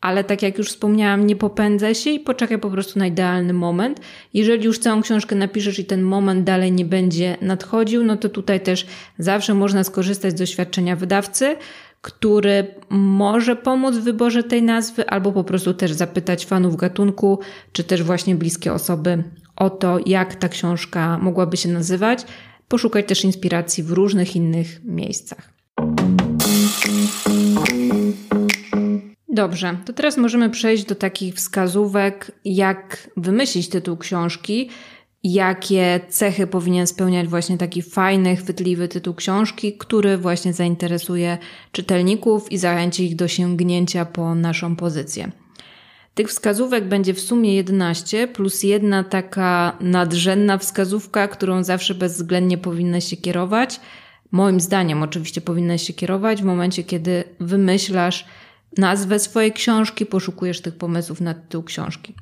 ale 0.00 0.24
tak 0.24 0.42
jak 0.42 0.58
już 0.58 0.68
wspomniałam, 0.68 1.26
nie 1.26 1.36
popędzę 1.36 1.94
się 1.94 2.10
i 2.10 2.20
poczekaj 2.20 2.58
po 2.58 2.70
prostu 2.70 2.98
na 2.98 3.06
idealny 3.06 3.52
moment. 3.52 4.00
Jeżeli 4.34 4.64
już 4.64 4.78
całą 4.78 5.02
książkę 5.02 5.36
napiszesz 5.36 5.78
i 5.78 5.84
ten 5.84 6.02
moment 6.02 6.44
dalej 6.44 6.72
nie 6.72 6.84
będzie 6.84 7.36
nadchodził, 7.40 8.04
no 8.04 8.16
to 8.16 8.28
tutaj 8.28 8.60
też 8.60 8.86
zawsze 9.18 9.54
można 9.54 9.84
skorzystać 9.84 10.32
z 10.32 10.38
doświadczenia 10.38 10.96
wydawcy, 10.96 11.56
który 12.02 12.74
może 12.90 13.56
pomóc 13.56 13.96
w 13.96 14.02
wyborze 14.02 14.42
tej 14.42 14.62
nazwy, 14.62 15.08
albo 15.08 15.32
po 15.32 15.44
prostu 15.44 15.74
też 15.74 15.92
zapytać 15.92 16.46
fanów 16.46 16.76
gatunku, 16.76 17.38
czy 17.72 17.84
też 17.84 18.02
właśnie 18.02 18.34
bliskie 18.34 18.72
osoby 18.72 19.24
o 19.56 19.70
to, 19.70 19.98
jak 20.06 20.34
ta 20.34 20.48
książka 20.48 21.18
mogłaby 21.18 21.56
się 21.56 21.68
nazywać. 21.68 22.24
Poszukać 22.68 23.08
też 23.08 23.24
inspiracji 23.24 23.84
w 23.84 23.90
różnych 23.90 24.36
innych 24.36 24.84
miejscach. 24.84 25.52
Dobrze, 29.28 29.76
to 29.84 29.92
teraz 29.92 30.16
możemy 30.16 30.50
przejść 30.50 30.84
do 30.84 30.94
takich 30.94 31.34
wskazówek, 31.34 32.32
jak 32.44 33.10
wymyślić 33.16 33.68
tytuł 33.68 33.96
książki 33.96 34.70
jakie 35.24 36.00
cechy 36.08 36.46
powinien 36.46 36.86
spełniać 36.86 37.28
właśnie 37.28 37.58
taki 37.58 37.82
fajny, 37.82 38.36
chwytliwy 38.36 38.88
tytuł 38.88 39.14
książki, 39.14 39.72
który 39.72 40.18
właśnie 40.18 40.52
zainteresuje 40.52 41.38
czytelników 41.72 42.52
i 42.52 42.58
zachęci 42.58 43.06
ich 43.06 43.16
do 43.16 43.28
sięgnięcia 43.28 44.04
po 44.04 44.34
naszą 44.34 44.76
pozycję. 44.76 45.30
Tych 46.14 46.28
wskazówek 46.28 46.84
będzie 46.88 47.14
w 47.14 47.20
sumie 47.20 47.54
11, 47.54 48.28
plus 48.28 48.62
jedna 48.62 49.04
taka 49.04 49.76
nadrzędna 49.80 50.58
wskazówka, 50.58 51.28
którą 51.28 51.64
zawsze 51.64 51.94
bezwzględnie 51.94 52.58
powinna 52.58 53.00
się 53.00 53.16
kierować. 53.16 53.80
Moim 54.30 54.60
zdaniem 54.60 55.02
oczywiście 55.02 55.40
powinna 55.40 55.78
się 55.78 55.92
kierować 55.92 56.42
w 56.42 56.44
momencie, 56.44 56.84
kiedy 56.84 57.24
wymyślasz 57.40 58.26
nazwę 58.78 59.18
swojej 59.18 59.52
książki, 59.52 60.06
poszukujesz 60.06 60.60
tych 60.60 60.76
pomysłów 60.76 61.20
na 61.20 61.34
tytuł 61.34 61.62
książki. 61.62 62.14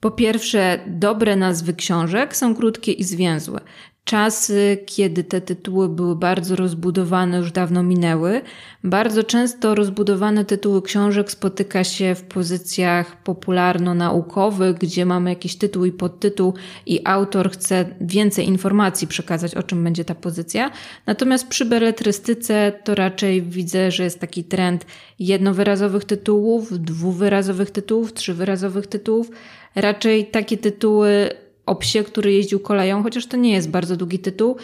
Po 0.00 0.10
pierwsze, 0.10 0.80
dobre 0.86 1.36
nazwy 1.36 1.74
książek 1.74 2.36
są 2.36 2.54
krótkie 2.54 2.92
i 2.92 3.04
zwięzłe. 3.04 3.60
Czasy, 4.06 4.78
kiedy 4.86 5.24
te 5.24 5.40
tytuły 5.40 5.88
były 5.88 6.16
bardzo 6.16 6.56
rozbudowane, 6.56 7.38
już 7.38 7.52
dawno 7.52 7.82
minęły. 7.82 8.42
Bardzo 8.84 9.24
często 9.24 9.74
rozbudowane 9.74 10.44
tytuły 10.44 10.82
książek 10.82 11.30
spotyka 11.30 11.84
się 11.84 12.14
w 12.14 12.22
pozycjach 12.22 13.22
popularno-naukowych, 13.22 14.78
gdzie 14.78 15.06
mamy 15.06 15.30
jakiś 15.30 15.56
tytuł 15.56 15.84
i 15.84 15.92
podtytuł 15.92 16.54
i 16.86 17.00
autor 17.04 17.50
chce 17.50 17.84
więcej 18.00 18.46
informacji 18.46 19.08
przekazać, 19.08 19.54
o 19.54 19.62
czym 19.62 19.84
będzie 19.84 20.04
ta 20.04 20.14
pozycja. 20.14 20.70
Natomiast 21.06 21.48
przy 21.48 21.64
beletrystyce 21.64 22.72
to 22.84 22.94
raczej 22.94 23.42
widzę, 23.42 23.90
że 23.90 24.04
jest 24.04 24.20
taki 24.20 24.44
trend 24.44 24.86
jednowyrazowych 25.18 26.04
tytułów, 26.04 26.80
dwuwyrazowych 26.80 27.70
tytułów, 27.70 28.12
trzywyrazowych 28.12 28.86
tytułów. 28.86 29.30
Raczej 29.76 30.26
takie 30.26 30.56
tytuły 30.56 31.30
o 31.66 31.74
psie, 31.74 32.04
który 32.04 32.32
jeździł 32.32 32.60
koleją, 32.60 33.02
chociaż 33.02 33.26
to 33.26 33.36
nie 33.36 33.52
jest 33.52 33.70
bardzo 33.70 33.96
długi 33.96 34.18
tytuł, 34.18 34.56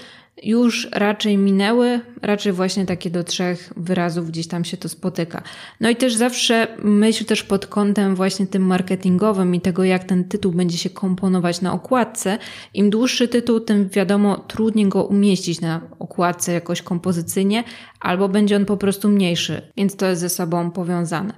już 0.43 0.89
raczej 0.93 1.39
minęły, 1.39 2.01
raczej 2.23 2.53
właśnie 2.53 2.87
takie 2.87 3.11
do 3.11 3.25
trzech 3.25 3.73
wyrazów 3.77 4.29
gdzieś 4.29 4.47
tam 4.47 4.65
się 4.65 4.77
to 4.77 4.89
spotyka. 4.89 5.43
No 5.81 5.91
i 5.91 5.97
też 5.97 6.15
zawsze 6.15 6.69
myśl 6.83 7.25
też 7.25 7.43
pod 7.43 7.67
kątem 7.67 8.15
właśnie 8.15 8.47
tym 8.47 8.63
marketingowym 8.67 9.55
i 9.55 9.61
tego, 9.61 9.85
jak 9.85 10.05
ten 10.05 10.25
tytuł 10.25 10.53
będzie 10.53 10.79
się 10.79 10.91
komponować 10.91 11.61
na 11.61 11.73
okładce. 11.73 12.39
Im 12.75 12.91
dłuższy 12.91 13.29
tytuł, 13.29 13.61
tym 13.61 13.89
wiadomo, 13.89 14.37
trudniej 14.37 14.89
go 14.89 15.05
umieścić 15.05 15.61
na 15.61 15.81
okładce 15.99 16.53
jakoś 16.53 16.83
kompozycyjnie, 16.83 17.65
albo 18.01 18.29
będzie 18.29 18.57
on 18.57 18.65
po 18.65 18.77
prostu 18.77 19.09
mniejszy, 19.09 19.63
więc 19.77 19.97
to 19.97 20.07
jest 20.07 20.21
ze 20.21 20.29
sobą 20.29 20.71
powiązane. 20.71 21.35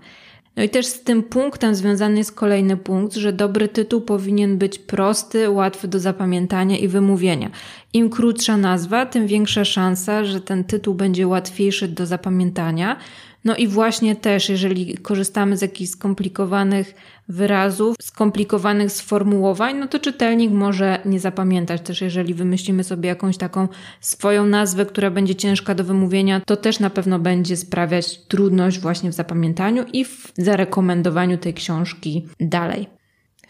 No 0.57 0.63
i 0.63 0.69
też 0.69 0.87
z 0.87 1.03
tym 1.03 1.23
punktem 1.23 1.75
związany 1.75 2.19
jest 2.19 2.33
kolejny 2.33 2.77
punkt, 2.77 3.15
że 3.15 3.33
dobry 3.33 3.69
tytuł 3.69 4.01
powinien 4.01 4.59
być 4.59 4.79
prosty, 4.79 5.51
łatwy 5.51 5.89
do 5.89 6.01
zapamiętania 6.01 6.79
i 6.79 6.89
wymówienia. 6.89 7.51
Im 7.93 8.11
krótsza 8.11 8.57
nazwa, 8.57 9.07
tym 9.07 9.27
większa 9.27 9.65
szansa, 9.65 10.25
że 10.25 10.41
ten 10.41 10.65
tytuł 10.65 10.95
będzie 10.95 11.27
łatwiejszy 11.27 11.89
do 11.89 12.07
zapamiętania. 12.07 12.97
No 13.45 13.57
i 13.57 13.69
właśnie 13.69 14.17
też, 14.17 14.49
jeżeli 14.49 14.99
korzystamy 14.99 15.57
z 15.57 15.63
jakichś 15.63 15.91
skomplikowanych 15.91 16.95
wyrazów, 17.29 17.97
skomplikowanych 18.03 18.93
sformułowań, 18.93 19.79
no 19.79 19.89
to 19.89 19.99
czytelnik 19.99 20.51
może 20.51 20.99
nie 21.05 21.21
zapamiętać. 21.21 21.83
Też 21.83 22.01
jeżeli 22.01 22.35
wymyślimy 22.35 22.85
sobie 22.85 23.09
jakąś 23.09 23.37
taką 23.37 23.69
swoją 24.01 24.47
nazwę, 24.47 24.87
która 24.87 25.11
będzie 25.11 25.35
ciężka 25.35 25.75
do 25.75 25.85
wymówienia, 25.85 26.41
to 26.41 26.57
też 26.57 26.81
na 26.81 26.91
pewno 26.91 27.19
będzie 27.19 27.57
sprawiać 27.57 28.19
trudność 28.19 28.81
właśnie 28.81 29.11
w 29.11 29.15
zapamiętaniu 29.15 29.85
i 29.93 30.05
w 30.05 30.33
zarekomendowaniu 30.39 31.39
tej 31.39 31.55
książki 31.55 32.29
dalej. 32.41 33.04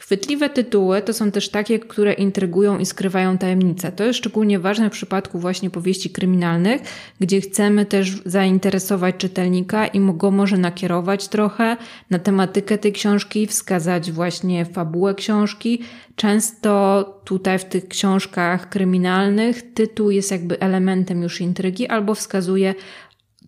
Chwytliwe 0.05 0.51
tytuły 0.51 1.03
to 1.03 1.13
są 1.13 1.31
też 1.31 1.49
takie, 1.49 1.79
które 1.79 2.13
intrygują 2.13 2.79
i 2.79 2.87
skrywają 2.87 3.39
tajemnice. 3.39 3.93
To 3.93 4.05
jest 4.05 4.19
szczególnie 4.19 4.59
ważne 4.59 4.91
w 4.91 4.93
przypadku 4.93 5.39
właśnie 5.39 5.71
powieści 5.71 6.11
kryminalnych, 6.11 6.83
gdzie 7.21 7.41
chcemy 7.41 7.87
też 7.87 8.23
zainteresować 8.25 9.17
czytelnika 9.17 9.87
i 9.87 10.01
go 10.15 10.31
może 10.31 10.59
nakierować 10.59 11.29
trochę 11.29 11.77
na 12.11 12.19
tematykę 12.19 12.79
tej 12.79 12.93
książki, 12.93 13.47
wskazać 13.47 14.13
właśnie 14.13 14.65
fabułę 14.65 15.15
książki. 15.15 15.83
Często 16.17 17.05
tutaj 17.25 17.59
w 17.59 17.65
tych 17.65 17.89
książkach 17.89 18.69
kryminalnych 18.69 19.75
tytuł 19.75 20.11
jest 20.11 20.31
jakby 20.31 20.61
elementem 20.61 21.23
już 21.23 21.41
intrygi 21.41 21.87
albo 21.87 22.15
wskazuje 22.15 22.75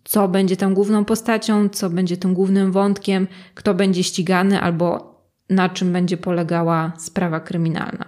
co 0.03 0.27
będzie 0.27 0.57
tą 0.57 0.73
główną 0.73 1.05
postacią, 1.05 1.69
co 1.69 1.89
będzie 1.89 2.17
tym 2.17 2.33
głównym 2.33 2.71
wątkiem, 2.71 3.27
kto 3.55 3.73
będzie 3.73 4.03
ścigany 4.03 4.61
albo 4.61 5.16
na 5.49 5.69
czym 5.69 5.93
będzie 5.93 6.17
polegała 6.17 6.91
sprawa 6.97 7.39
kryminalna. 7.39 8.05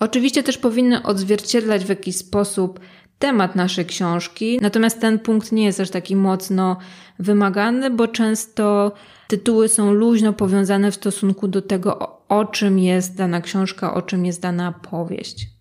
Oczywiście 0.00 0.42
też 0.42 0.58
powinny 0.58 1.02
odzwierciedlać 1.02 1.84
w 1.84 1.88
jakiś 1.88 2.16
sposób 2.16 2.80
temat 3.18 3.56
naszej 3.56 3.86
książki, 3.86 4.58
natomiast 4.62 5.00
ten 5.00 5.18
punkt 5.18 5.52
nie 5.52 5.64
jest 5.64 5.80
aż 5.80 5.90
taki 5.90 6.16
mocno 6.16 6.76
wymagany, 7.18 7.90
bo 7.90 8.08
często 8.08 8.92
tytuły 9.28 9.68
są 9.68 9.92
luźno 9.92 10.32
powiązane 10.32 10.90
w 10.90 10.94
stosunku 10.94 11.48
do 11.48 11.62
tego, 11.62 12.18
o, 12.28 12.44
czym 12.44 12.78
jest 12.78 13.16
dana 13.16 13.40
książka, 13.40 13.94
o 13.94 14.02
czym 14.02 14.26
jest 14.26 14.40
dana 14.40 14.72
powieść. 14.72 15.53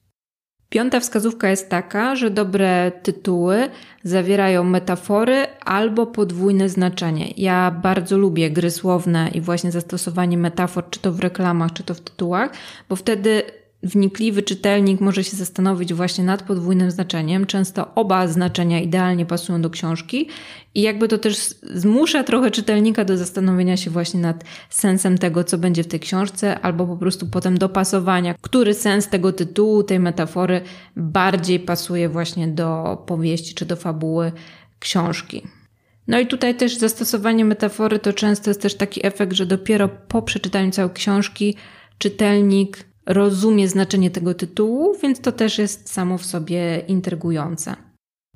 Piąta 0.74 1.00
wskazówka 1.00 1.50
jest 1.50 1.70
taka, 1.70 2.16
że 2.16 2.30
dobre 2.30 2.92
tytuły 2.92 3.70
zawierają 4.04 4.64
metafory 4.64 5.48
albo 5.66 6.08
podwójne 6.08 6.70
znaczenie. 6.70 7.34
Ja 7.38 7.72
bardzo 7.72 8.18
lubię 8.18 8.52
gry 8.52 8.72
słowne 8.72 9.30
i 9.34 9.42
właśnie 9.42 9.72
zastosowanie 9.72 10.38
metafor, 10.38 10.90
czy 10.90 11.00
to 11.00 11.12
w 11.12 11.20
reklamach, 11.20 11.74
czy 11.74 11.84
to 11.84 11.94
w 11.94 12.02
tytułach, 12.02 12.52
bo 12.90 12.96
wtedy 12.96 13.44
wnikliwy 13.84 14.44
czytelnik 14.44 15.02
może 15.02 15.24
się 15.24 15.38
zastanowić 15.38 15.94
właśnie 15.94 16.24
nad 16.24 16.44
podwójnym 16.44 16.92
znaczeniem. 16.92 17.46
Często 17.46 17.96
oba 17.96 18.28
znaczenia 18.28 18.82
idealnie 18.82 19.26
pasują 19.26 19.62
do 19.62 19.70
książki 19.70 20.28
i 20.76 20.82
jakby 20.82 21.08
to 21.08 21.18
też 21.18 21.56
zmusza 21.74 22.24
trochę 22.24 22.52
czytelnika 22.52 23.06
do 23.06 23.18
zastanowienia 23.18 23.78
się 23.78 23.92
właśnie 23.92 24.20
nad 24.20 24.44
sensem 24.70 25.18
tego, 25.18 25.44
co 25.44 25.58
będzie 25.58 25.84
w 25.84 25.88
tej 25.88 26.00
książce, 26.00 26.60
albo 26.60 26.88
po 26.88 26.98
prostu 26.98 27.28
potem 27.28 27.58
dopasowania, 27.58 28.36
który 28.42 28.74
sens 28.74 29.08
tego 29.08 29.34
tytułu, 29.34 29.84
tej 29.84 30.00
metafory 30.00 30.62
bardziej 30.96 31.60
pasuje 31.60 32.10
właśnie 32.10 32.48
do 32.48 32.98
powieści 33.06 33.56
czy 33.56 33.66
do 33.66 33.76
fabuły 33.76 34.32
książki. 34.80 35.42
No 36.08 36.20
i 36.20 36.28
tutaj 36.28 36.56
też 36.56 36.78
zastosowanie 36.78 37.46
metafory 37.46 38.00
to 38.00 38.14
często 38.14 38.50
jest 38.50 38.62
też 38.62 38.76
taki 38.76 39.06
efekt, 39.06 39.34
że 39.34 39.46
dopiero 39.46 39.90
po 39.90 40.22
przeczytaniu 40.22 40.72
całej 40.72 40.92
książki 40.92 41.56
czytelnik 41.98 42.93
rozumie 43.06 43.68
znaczenie 43.68 44.12
tego 44.12 44.34
tytułu, 44.34 44.96
więc 45.02 45.20
to 45.20 45.32
też 45.32 45.58
jest 45.58 45.94
samo 45.94 46.18
w 46.18 46.26
sobie 46.26 46.84
intrygujące. 46.88 47.76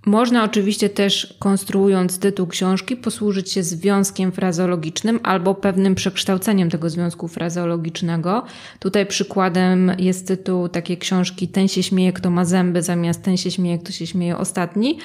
Można 0.06 0.44
oczywiście 0.44 0.90
też, 0.90 1.38
konstruując 1.40 2.20
tytuł 2.20 2.48
książki, 2.48 2.96
posłużyć 2.96 3.52
się 3.52 3.64
związkiem 3.64 4.32
frazeologicznym 4.32 5.20
albo 5.24 5.56
pewnym 5.56 5.96
przekształceniem 5.96 6.70
tego 6.70 6.90
związku 6.90 7.28
frazeologicznego. 7.28 8.44
Tutaj 8.80 9.06
przykładem 9.06 9.92
jest 9.98 10.28
tytuł 10.28 10.70
takiej 10.70 10.98
książki 10.98 11.48
Ten 11.48 11.68
się 11.68 11.84
śmieje, 11.84 12.14
kto 12.14 12.30
ma 12.30 12.46
zęby, 12.46 12.82
zamiast 12.82 13.24
Ten 13.24 13.38
się 13.38 13.52
śmieje, 13.52 13.78
kto 13.78 13.92
się 13.92 14.08
śmieje 14.08 14.38
ostatni. 14.38 15.00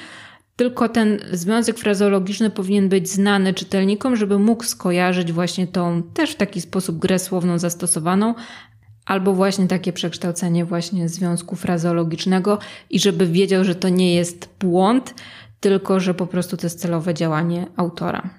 Tylko 0.55 0.89
ten 0.89 1.19
związek 1.31 1.77
frazeologiczny 1.77 2.49
powinien 2.49 2.89
być 2.89 3.09
znany 3.09 3.53
czytelnikom, 3.53 4.15
żeby 4.15 4.39
mógł 4.39 4.63
skojarzyć 4.63 5.31
właśnie 5.31 5.67
tą 5.67 6.03
też 6.03 6.31
w 6.31 6.35
taki 6.35 6.61
sposób 6.61 6.99
grę 6.99 7.19
słowną 7.19 7.59
zastosowaną, 7.59 8.35
albo 9.05 9.33
właśnie 9.33 9.67
takie 9.67 9.93
przekształcenie 9.93 10.65
właśnie 10.65 11.09
związku 11.09 11.55
frazeologicznego 11.55 12.59
i 12.89 12.99
żeby 12.99 13.27
wiedział, 13.27 13.63
że 13.63 13.75
to 13.75 13.89
nie 13.89 14.15
jest 14.15 14.49
błąd, 14.59 15.13
tylko 15.59 15.99
że 15.99 16.13
po 16.13 16.27
prostu 16.27 16.57
to 16.57 16.65
jest 16.65 16.79
celowe 16.79 17.13
działanie 17.13 17.67
autora. 17.77 18.29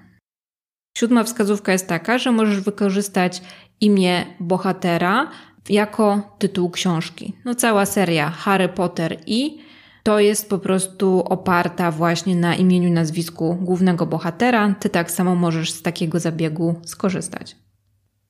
Siódma 0.97 1.23
wskazówka 1.23 1.71
jest 1.71 1.87
taka, 1.87 2.17
że 2.17 2.31
możesz 2.31 2.59
wykorzystać 2.61 3.41
imię 3.81 4.25
bohatera 4.39 5.31
jako 5.69 6.35
tytuł 6.39 6.69
książki. 6.69 7.33
No 7.45 7.55
cała 7.55 7.85
seria 7.85 8.29
Harry 8.29 8.69
Potter 8.69 9.17
i 9.25 9.57
to 10.03 10.19
jest 10.19 10.49
po 10.49 10.59
prostu 10.59 11.19
oparta 11.19 11.91
właśnie 11.91 12.35
na 12.35 12.55
imieniu 12.55 12.91
nazwisku 12.91 13.57
głównego 13.61 14.05
bohatera. 14.05 14.75
Ty 14.79 14.89
tak 14.89 15.11
samo 15.11 15.35
możesz 15.35 15.71
z 15.71 15.81
takiego 15.81 16.19
zabiegu 16.19 16.75
skorzystać. 16.85 17.64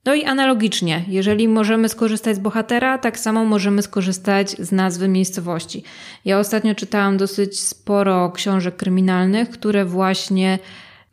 No 0.05 0.15
i 0.15 0.25
analogicznie, 0.25 1.03
jeżeli 1.07 1.47
możemy 1.47 1.89
skorzystać 1.89 2.35
z 2.35 2.39
bohatera, 2.39 2.97
tak 2.97 3.19
samo 3.19 3.45
możemy 3.45 3.81
skorzystać 3.81 4.49
z 4.51 4.71
nazwy 4.71 5.07
miejscowości. 5.07 5.83
Ja 6.25 6.39
ostatnio 6.39 6.75
czytałam 6.75 7.17
dosyć 7.17 7.59
sporo 7.59 8.31
książek 8.31 8.75
kryminalnych, 8.75 9.49
które 9.49 9.85
właśnie 9.85 10.59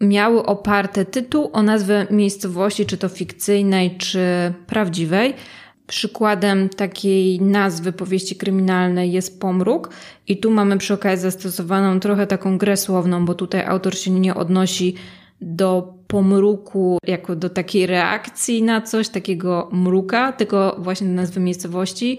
miały 0.00 0.46
oparte 0.46 1.04
tytuł 1.04 1.50
o 1.52 1.62
nazwę 1.62 2.06
miejscowości, 2.11 2.87
czy 2.87 2.99
to 2.99 3.08
fikcyjnej, 3.08 3.96
czy 3.96 4.52
prawdziwej. 4.66 5.34
Przykładem 5.87 6.68
takiej 6.68 7.40
nazwy 7.40 7.92
powieści 7.92 8.37
kryminalnej 8.37 9.12
jest 9.12 9.40
Pomruk 9.40 9.90
i 10.28 10.37
tu 10.37 10.50
mamy 10.50 10.78
przy 10.78 10.94
okazji 10.94 11.22
zastosowaną 11.22 12.00
trochę 12.00 12.26
taką 12.26 12.58
grę 12.58 12.76
słowną, 12.76 13.25
bo 13.25 13.34
tutaj 13.34 13.64
autor 13.64 13.99
się 13.99 14.11
nie 14.11 14.34
odnosi 14.34 14.94
do 15.42 15.94
pomruku 16.06 16.99
jako 17.06 17.37
do 17.37 17.50
takiej 17.50 17.87
reakcji 17.87 18.62
na 18.62 18.80
coś, 18.80 19.08
takiego 19.08 19.68
mruka, 19.72 20.32
tylko 20.32 20.76
właśnie 20.78 21.08
nazwy 21.08 21.40
miejscowości. 21.40 22.18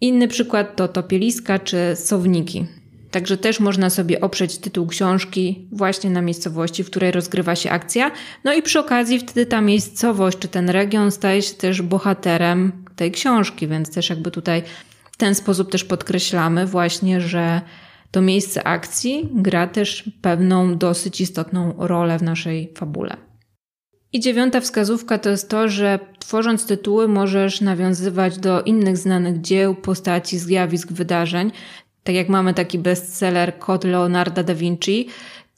Inny 0.00 0.28
przykład 0.28 0.76
to 0.76 0.88
topieliska 0.88 1.58
czy 1.58 1.96
sowniki. 1.96 2.66
Także 3.10 3.36
też 3.36 3.60
można 3.60 3.90
sobie 3.90 4.20
oprzeć 4.20 4.58
tytuł 4.58 4.86
książki 4.86 5.68
właśnie 5.72 6.10
na 6.10 6.22
miejscowości, 6.22 6.84
w 6.84 6.90
której 6.90 7.12
rozgrywa 7.12 7.56
się 7.56 7.70
akcja. 7.70 8.10
No 8.44 8.54
i 8.54 8.62
przy 8.62 8.80
okazji 8.80 9.18
wtedy 9.18 9.46
ta 9.46 9.60
miejscowość 9.60 10.38
czy 10.38 10.48
ten 10.48 10.70
region 10.70 11.10
staje 11.10 11.42
się 11.42 11.54
też 11.54 11.82
bohaterem 11.82 12.84
tej 12.96 13.10
książki, 13.12 13.68
więc 13.68 13.94
też 13.94 14.10
jakby 14.10 14.30
tutaj 14.30 14.62
w 15.12 15.16
ten 15.16 15.34
sposób 15.34 15.70
też 15.70 15.84
podkreślamy 15.84 16.66
właśnie, 16.66 17.20
że 17.20 17.60
to 18.10 18.22
miejsce 18.22 18.66
akcji 18.66 19.28
gra 19.32 19.66
też 19.66 20.10
pewną 20.22 20.78
dosyć 20.78 21.20
istotną 21.20 21.74
rolę 21.78 22.18
w 22.18 22.22
naszej 22.22 22.72
fabule. 22.78 23.16
I 24.12 24.20
dziewiąta 24.20 24.60
wskazówka 24.60 25.18
to 25.18 25.30
jest 25.30 25.50
to, 25.50 25.68
że 25.68 25.98
tworząc 26.18 26.66
tytuły 26.66 27.08
możesz 27.08 27.60
nawiązywać 27.60 28.38
do 28.38 28.62
innych 28.62 28.96
znanych 28.96 29.40
dzieł, 29.40 29.74
postaci, 29.74 30.38
zjawisk, 30.38 30.92
wydarzeń. 30.92 31.52
Tak 32.04 32.14
jak 32.14 32.28
mamy 32.28 32.54
taki 32.54 32.78
bestseller 32.78 33.58
Kod 33.58 33.84
Leonarda 33.84 34.42
da 34.42 34.54
Vinci, 34.54 35.08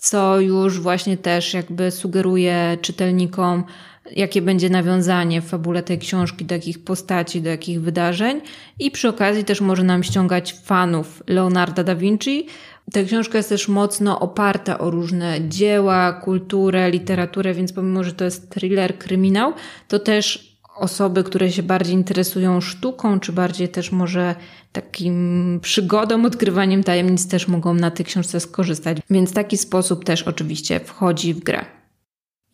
co 0.03 0.41
już 0.41 0.81
właśnie 0.81 1.17
też 1.17 1.55
jakby 1.55 1.91
sugeruje 1.91 2.79
czytelnikom, 2.81 3.65
jakie 4.11 4.43
będzie 4.43 4.71
nawiązanie 4.71 5.41
w 5.41 5.49
fabule 5.49 5.83
tej 5.83 5.99
książki, 5.99 6.45
do 6.45 6.55
jakich 6.55 6.85
postaci, 6.85 7.43
do 7.43 7.51
jakich 7.51 7.81
wydarzeń. 7.81 8.41
I 8.79 8.91
przy 8.91 9.09
okazji 9.09 9.45
też 9.45 9.61
może 9.61 9.85
nam 9.85 10.03
ściągać 10.03 10.55
fanów 10.65 11.23
Leonarda 11.27 11.85
da 11.85 11.95
Vinci. 11.95 12.47
Ta 12.93 13.05
książka 13.05 13.39
jest 13.39 13.49
też 13.49 13.69
mocno 13.69 14.21
oparta 14.21 14.79
o 14.79 14.91
różne 14.91 15.49
dzieła, 15.49 16.13
kulturę, 16.13 16.91
literaturę, 16.91 17.55
więc 17.55 17.73
pomimo, 17.73 18.05
że 18.05 18.13
to 18.13 18.25
jest 18.25 18.51
thriller, 18.51 18.99
kryminał, 18.99 19.53
to 19.89 19.99
też 19.99 20.52
osoby, 20.77 21.25
które 21.25 21.53
się 21.53 21.63
bardziej 21.63 21.95
interesują 21.95 22.61
sztuką, 22.61 23.21
czy 23.21 23.33
bardziej 23.33 23.69
też 23.69 23.93
może 23.93 24.35
takim 24.73 25.59
przygodą, 25.63 26.25
odkrywaniem 26.25 26.85
tajemnic, 26.85 27.29
też 27.29 27.49
mogą 27.49 27.75
na 27.75 27.91
tej 27.91 28.07
książce 28.07 28.41
skorzystać. 28.41 28.99
Więc 29.11 29.33
taki 29.33 29.59
sposób 29.59 30.05
też 30.05 30.23
oczywiście 30.23 30.81
wchodzi 30.81 31.35
w 31.35 31.41
grę. 31.41 31.65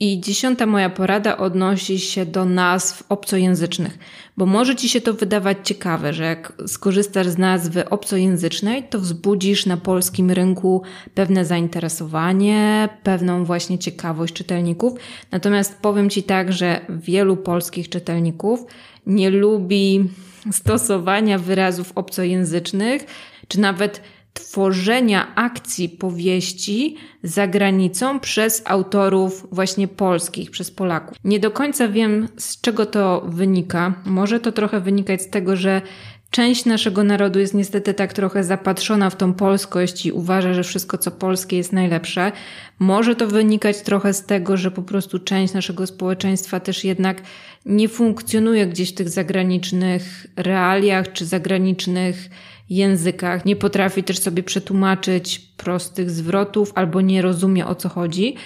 I 0.01 0.21
dziesiąta 0.21 0.67
moja 0.67 0.91
porada 0.91 1.37
odnosi 1.37 1.99
się 1.99 2.27
do 2.27 2.45
nazw 2.45 3.03
obcojęzycznych, 3.09 3.99
bo 4.37 4.47
może 4.47 4.77
ci 4.77 4.89
się 4.89 5.01
to 5.01 5.15
wydawać 5.15 5.59
ciekawe, 5.65 6.13
że 6.13 6.25
jak 6.25 6.53
skorzystasz 6.67 7.27
z 7.29 7.39
nazwy 7.39 7.91
obcojęzycznej, 7.91 8.83
to 8.83 8.99
wzbudzisz 8.99 9.67
na 9.67 9.77
polskim 9.77 10.31
rynku 10.31 10.83
pewne 11.15 11.45
zainteresowanie, 11.45 12.89
pewną 13.03 13.45
właśnie 13.45 13.79
ciekawość 13.79 14.35
czytelników. 14.35 14.93
Natomiast 15.31 15.79
powiem 15.79 16.11
ci 16.11 16.23
tak, 16.23 16.53
że 16.53 16.81
wielu 16.89 17.37
polskich 17.37 17.89
czytelników 17.89 18.65
nie 19.07 19.31
lubi 19.31 20.11
stosowania 20.53 21.39
wyrazów 21.39 21.93
obcojęzycznych, 21.95 23.07
czy 23.49 23.61
nawet 23.61 24.03
tworzenia 24.33 25.35
akcji 25.35 25.89
powieści 25.89 26.97
za 27.23 27.47
granicą 27.47 28.21
przez 28.21 28.63
autorów 28.65 29.47
właśnie 29.53 29.89
polskich, 29.89 30.51
przez 30.51 30.71
Polaków. 30.71 31.17
Nie 31.25 31.41
do 31.41 31.51
końca 31.51 31.89
wiem, 31.89 32.29
z 32.37 32.61
czego 32.61 32.87
to 32.87 33.23
wynika. 33.29 33.95
Może 34.05 34.41
to 34.41 34.53
trochę 34.53 34.81
wynikać 34.81 35.23
z 35.23 35.31
tego, 35.31 35.57
że 35.57 35.83
Część 36.31 36.65
naszego 36.65 37.05
narodu 37.05 37.39
jest 37.39 37.55
niestety 37.55 37.95
tak 37.95 38.13
trochę 38.13 38.45
zapatrzona 38.45 39.11
w 39.11 39.17
tą 39.17 39.35
polskość 39.35 40.07
i 40.07 40.13
uważa, 40.13 40.55
że 40.55 40.63
wszystko 40.63 40.99
co 40.99 41.11
polskie 41.11 41.57
jest 41.57 41.73
najlepsze. 41.73 42.33
Może 42.79 43.17
to 43.17 43.27
wynikać 43.27 43.83
trochę 43.83 44.15
z 44.15 44.27
tego, 44.27 44.57
że 44.57 44.71
po 44.71 44.83
prostu 44.83 45.19
część 45.19 45.55
naszego 45.55 45.87
społeczeństwa 45.87 46.61
też 46.61 46.85
jednak 46.85 47.23
nie 47.67 47.89
funkcjonuje 47.89 48.67
gdzieś 48.67 48.93
w 48.93 48.95
tych 48.95 49.09
zagranicznych 49.09 50.27
realiach 50.37 51.13
czy 51.13 51.27
zagranicznych 51.27 52.31
językach, 52.71 53.45
nie 53.45 53.57
potrafi 53.57 54.03
też 54.03 54.19
sobie 54.19 54.43
przetłumaczyć 54.43 55.39
prostych 55.39 56.11
zwrotów 56.11 56.73
albo 56.75 57.01
nie 57.01 57.23
rozumie 57.23 57.67
o 57.67 57.75
co 57.75 57.89
chodzi. 57.89 58.37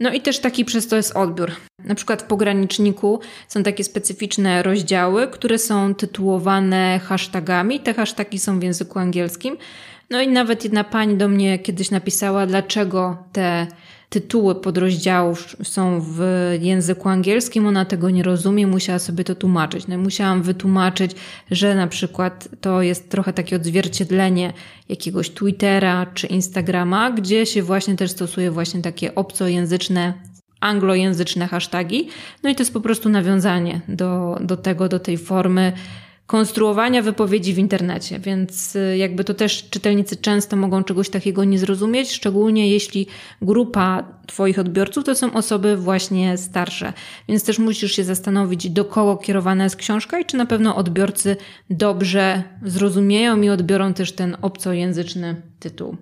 No 0.00 0.12
i 0.12 0.20
też 0.20 0.38
taki 0.38 0.64
przez 0.64 0.88
to 0.88 0.96
jest 0.96 1.16
odbiór. 1.16 1.52
Na 1.84 1.94
przykład 1.94 2.22
w 2.22 2.26
pograniczniku 2.26 3.20
są 3.48 3.62
takie 3.62 3.84
specyficzne 3.84 4.62
rozdziały, 4.62 5.28
które 5.28 5.58
są 5.58 5.94
tytułowane 5.94 7.00
hashtagami. 7.04 7.80
Te 7.80 7.94
hasztagi 7.94 8.38
są 8.38 8.60
w 8.60 8.62
języku 8.62 8.98
angielskim. 8.98 9.56
No 10.10 10.20
i 10.20 10.28
nawet 10.28 10.64
jedna 10.64 10.84
pani 10.84 11.16
do 11.16 11.28
mnie 11.28 11.58
kiedyś 11.58 11.90
napisała, 11.90 12.46
dlaczego 12.46 13.16
te 13.32 13.66
tytuły 14.08 14.54
podrozdziałów 14.54 15.56
są 15.62 16.00
w 16.00 16.20
języku 16.60 17.08
angielskim, 17.08 17.66
ona 17.66 17.84
tego 17.84 18.10
nie 18.10 18.22
rozumie, 18.22 18.66
musiała 18.66 18.98
sobie 18.98 19.24
to 19.24 19.34
tłumaczyć. 19.34 19.86
No 19.86 19.94
i 19.94 19.98
musiałam 19.98 20.42
wytłumaczyć, 20.42 21.12
że 21.50 21.74
na 21.74 21.86
przykład 21.86 22.48
to 22.60 22.82
jest 22.82 23.10
trochę 23.10 23.32
takie 23.32 23.56
odzwierciedlenie 23.56 24.52
jakiegoś 24.88 25.30
Twittera 25.30 26.06
czy 26.14 26.26
Instagrama, 26.26 27.10
gdzie 27.10 27.46
się 27.46 27.62
właśnie 27.62 27.96
też 27.96 28.10
stosuje 28.10 28.50
właśnie 28.50 28.82
takie 28.82 29.14
obcojęzyczne 29.14 30.14
anglojęzyczne 30.60 31.46
hasztagi. 31.46 32.08
No 32.42 32.50
i 32.50 32.54
to 32.54 32.62
jest 32.62 32.72
po 32.72 32.80
prostu 32.80 33.08
nawiązanie 33.08 33.80
do, 33.88 34.38
do 34.40 34.56
tego, 34.56 34.88
do 34.88 34.98
tej 34.98 35.18
formy 35.18 35.72
konstruowania 36.26 37.02
wypowiedzi 37.02 37.54
w 37.54 37.58
internecie, 37.58 38.18
więc 38.18 38.76
y, 38.76 38.96
jakby 38.96 39.24
to 39.24 39.34
też 39.34 39.70
czytelnicy 39.70 40.16
często 40.16 40.56
mogą 40.56 40.84
czegoś 40.84 41.10
takiego 41.10 41.44
nie 41.44 41.58
zrozumieć, 41.58 42.12
szczególnie 42.12 42.70
jeśli 42.70 43.06
grupa 43.42 44.16
Twoich 44.26 44.58
odbiorców 44.58 45.04
to 45.04 45.14
są 45.14 45.32
osoby 45.32 45.76
właśnie 45.76 46.38
starsze. 46.38 46.92
Więc 47.28 47.44
też 47.44 47.58
musisz 47.58 47.92
się 47.92 48.04
zastanowić, 48.04 48.70
do 48.70 48.84
kogo 48.84 49.16
kierowana 49.16 49.64
jest 49.64 49.76
książka 49.76 50.18
i 50.18 50.24
czy 50.24 50.36
na 50.36 50.46
pewno 50.46 50.76
odbiorcy 50.76 51.36
dobrze 51.70 52.42
zrozumieją 52.62 53.42
i 53.42 53.48
odbiorą 53.48 53.94
też 53.94 54.12
ten 54.12 54.36
obcojęzyczny 54.42 55.42
tytuł. 55.60 55.96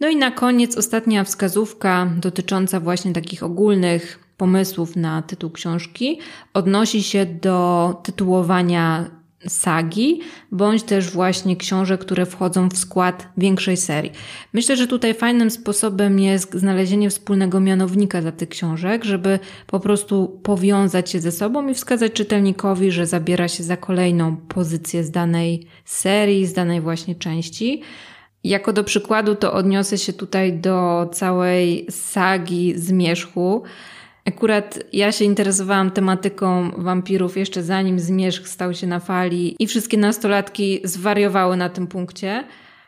No 0.00 0.08
i 0.08 0.16
na 0.16 0.30
koniec 0.30 0.76
ostatnia 0.76 1.24
wskazówka 1.24 2.10
dotycząca 2.20 2.80
właśnie 2.80 3.12
takich 3.12 3.42
ogólnych 3.42 4.26
pomysłów 4.36 4.96
na 4.96 5.22
tytuł 5.22 5.50
książki 5.50 6.20
odnosi 6.54 7.02
się 7.02 7.26
do 7.26 8.00
tytułowania 8.02 9.10
sagi, 9.48 10.20
bądź 10.52 10.82
też 10.82 11.10
właśnie 11.10 11.56
książek, 11.56 12.00
które 12.00 12.26
wchodzą 12.26 12.68
w 12.68 12.78
skład 12.78 13.28
większej 13.36 13.76
serii. 13.76 14.12
Myślę, 14.52 14.76
że 14.76 14.86
tutaj 14.86 15.14
fajnym 15.14 15.50
sposobem 15.50 16.20
jest 16.20 16.54
znalezienie 16.54 17.10
wspólnego 17.10 17.60
mianownika 17.60 18.22
dla 18.22 18.32
tych 18.32 18.48
książek, 18.48 19.04
żeby 19.04 19.38
po 19.66 19.80
prostu 19.80 20.40
powiązać 20.42 21.10
się 21.10 21.20
ze 21.20 21.32
sobą 21.32 21.68
i 21.68 21.74
wskazać 21.74 22.12
czytelnikowi, 22.12 22.90
że 22.90 23.06
zabiera 23.06 23.48
się 23.48 23.64
za 23.64 23.76
kolejną 23.76 24.36
pozycję 24.36 25.04
z 25.04 25.10
danej 25.10 25.66
serii, 25.84 26.46
z 26.46 26.52
danej 26.52 26.80
właśnie 26.80 27.14
części. 27.14 27.82
Jako 28.44 28.72
do 28.72 28.84
przykładu 28.84 29.34
to 29.34 29.52
odniosę 29.52 29.98
się 29.98 30.12
tutaj 30.12 30.52
do 30.52 31.08
całej 31.12 31.86
sagi 31.90 32.74
Zmierzchu, 32.76 33.62
Akurat 34.26 34.78
ja 34.92 35.12
się 35.12 35.24
interesowałam 35.24 35.90
tematyką 35.90 36.70
wampirów 36.76 37.36
jeszcze 37.36 37.62
zanim 37.62 38.00
Zmierzch 38.00 38.48
stał 38.48 38.74
się 38.74 38.86
na 38.86 39.00
fali 39.00 39.56
i 39.58 39.66
wszystkie 39.66 39.98
nastolatki 39.98 40.80
zwariowały 40.84 41.56
na 41.56 41.68
tym 41.68 41.86
punkcie. 41.86 42.44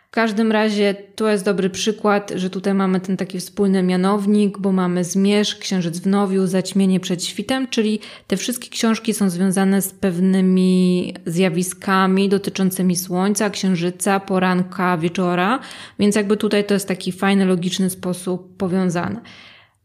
W 0.09 0.11
każdym 0.11 0.53
razie 0.53 0.95
to 1.15 1.29
jest 1.29 1.45
dobry 1.45 1.71
przykład, 1.71 2.33
że 2.35 2.51
tutaj 2.51 2.75
mamy 2.75 3.01
ten 3.01 3.17
taki 3.17 3.41
wspólny 3.41 3.83
mianownik, 3.83 4.59
bo 4.59 4.73
mamy 4.73 5.05
Zmierzch, 5.05 5.59
Księżyc 5.59 5.99
w 5.99 6.07
Nowiu, 6.07 6.47
Zaćmienie 6.47 7.01
przed 7.01 7.25
świtem, 7.25 7.69
czyli 7.69 8.01
te 8.27 8.37
wszystkie 8.37 8.69
książki 8.69 9.15
są 9.15 9.31
związane 9.31 9.83
z 9.83 9.93
pewnymi 9.93 11.15
zjawiskami 11.27 12.29
dotyczącymi 12.29 12.97
słońca, 12.97 13.51
księżyca, 13.51 14.21
poranka, 14.21 14.99
wieczora, 14.99 15.59
więc 15.99 16.17
jakby 16.17 16.37
tutaj 16.37 16.65
to 16.65 16.75
jest 16.75 16.89
taki 16.89 17.13
fajny, 17.13 17.45
logiczny 17.45 17.91
sposób 17.91 18.57
powiązany. 18.57 19.21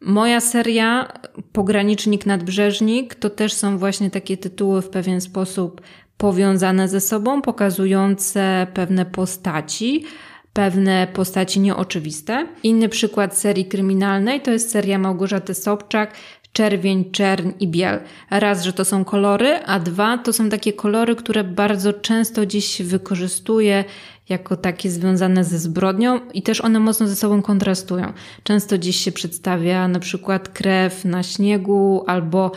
Moja 0.06 0.42
seria 0.42 1.14
Pogranicznik 1.52 2.26
Nadbrzeżnik 2.26 3.16
to 3.16 3.30
też 3.30 3.54
są 3.54 3.78
właśnie 3.78 4.12
takie 4.12 4.38
tytuły 4.38 4.82
w 4.82 4.90
pewien 4.90 5.22
sposób 5.22 5.82
powiązane 6.18 6.88
ze 6.88 7.02
sobą, 7.02 7.42
pokazujące 7.42 8.68
pewne 8.74 9.06
postaci, 9.06 10.06
pewne 10.54 11.08
postaci 11.14 11.60
nieoczywiste. 11.60 12.48
Inny 12.64 12.90
przykład 12.90 13.38
serii 13.38 13.66
kryminalnej 13.66 14.42
to 14.42 14.52
jest 14.52 14.72
seria 14.72 14.98
Małgorzaty 14.98 15.54
Sobczak, 15.54 16.14
czerwień, 16.54 17.12
czern 17.12 17.52
i 17.60 17.68
biel. 17.68 18.00
Raz, 18.30 18.64
że 18.64 18.74
to 18.74 18.86
są 18.86 19.06
kolory, 19.06 19.60
a 19.66 19.80
dwa, 19.80 20.18
to 20.18 20.34
są 20.34 20.50
takie 20.50 20.74
kolory, 20.74 21.16
które 21.16 21.44
bardzo 21.44 21.94
często 21.94 22.46
dziś 22.46 22.66
się 22.66 22.84
wykorzystuje 22.84 23.84
jako 24.30 24.58
takie 24.58 24.90
związane 24.90 25.44
ze 25.44 25.60
zbrodnią 25.60 26.20
i 26.34 26.42
też 26.42 26.62
one 26.62 26.80
mocno 26.80 27.08
ze 27.08 27.16
sobą 27.16 27.42
kontrastują. 27.42 28.14
Często 28.44 28.78
dziś 28.78 28.96
się 28.96 29.12
przedstawia 29.12 29.88
na 29.88 30.00
przykład 30.00 30.50
krew 30.50 31.06
na 31.06 31.24
śniegu 31.24 32.04
albo 32.08 32.52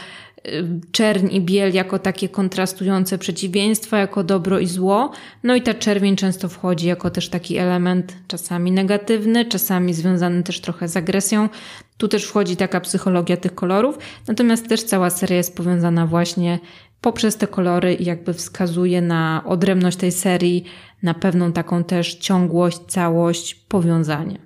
y, 0.46 0.80
czerń 0.92 1.28
i 1.34 1.40
biel 1.40 1.74
jako 1.74 1.98
takie 1.98 2.28
kontrastujące 2.28 3.18
przeciwieństwa, 3.18 3.98
jako 3.98 4.24
dobro 4.24 4.58
i 4.58 4.66
zło. 4.66 5.10
No 5.42 5.54
i 5.54 5.62
ta 5.62 5.74
czerwień 5.74 6.16
często 6.16 6.48
wchodzi 6.48 6.86
jako 6.86 7.10
też 7.10 7.28
taki 7.28 7.56
element 7.56 8.16
czasami 8.28 8.72
negatywny, 8.72 9.44
czasami 9.44 9.94
związany 9.94 10.42
też 10.42 10.60
trochę 10.60 10.88
z 10.88 10.96
agresją. 10.96 11.48
Tu 11.96 12.08
też 12.08 12.24
wchodzi 12.24 12.56
taka 12.56 12.80
psychologia 12.80 13.36
tych 13.36 13.54
kolorów, 13.54 13.98
natomiast 14.28 14.68
też 14.68 14.82
cała 14.82 15.10
seria 15.10 15.36
jest 15.36 15.56
powiązana 15.56 16.06
właśnie 16.06 16.58
poprzez 17.06 17.36
te 17.36 17.46
kolory 17.46 17.96
jakby 18.00 18.34
wskazuje 18.34 19.02
na 19.02 19.42
odrębność 19.46 19.96
tej 19.96 20.12
serii, 20.12 20.64
na 21.02 21.14
pewną 21.14 21.52
taką 21.52 21.84
też 21.84 22.14
ciągłość, 22.14 22.78
całość, 22.88 23.54
powiązanie. 23.54 24.38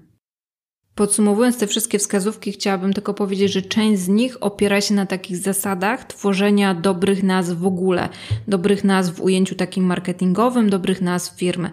Podsumowując 0.95 1.59
te 1.59 1.67
wszystkie 1.67 1.99
wskazówki, 1.99 2.53
chciałabym 2.53 2.93
tylko 2.93 3.15
powiedzieć, 3.15 3.53
że 3.53 3.63
część 3.63 4.01
z 4.01 4.09
nich 4.09 4.37
opiera 4.41 4.81
się 4.81 4.95
na 4.95 5.07
takich 5.07 5.37
zasadach 5.37 6.05
tworzenia 6.05 6.75
dobrych 6.75 7.23
nazw 7.23 7.57
w 7.57 7.67
ogóle, 7.67 8.09
dobrych 8.49 8.85
nazw 8.85 9.15
w 9.15 9.21
ujęciu 9.21 9.55
takim 9.55 9.85
marketingowym, 9.85 10.71
dobrych 10.71 11.01
nazw 11.01 11.39
firmy. 11.39 11.71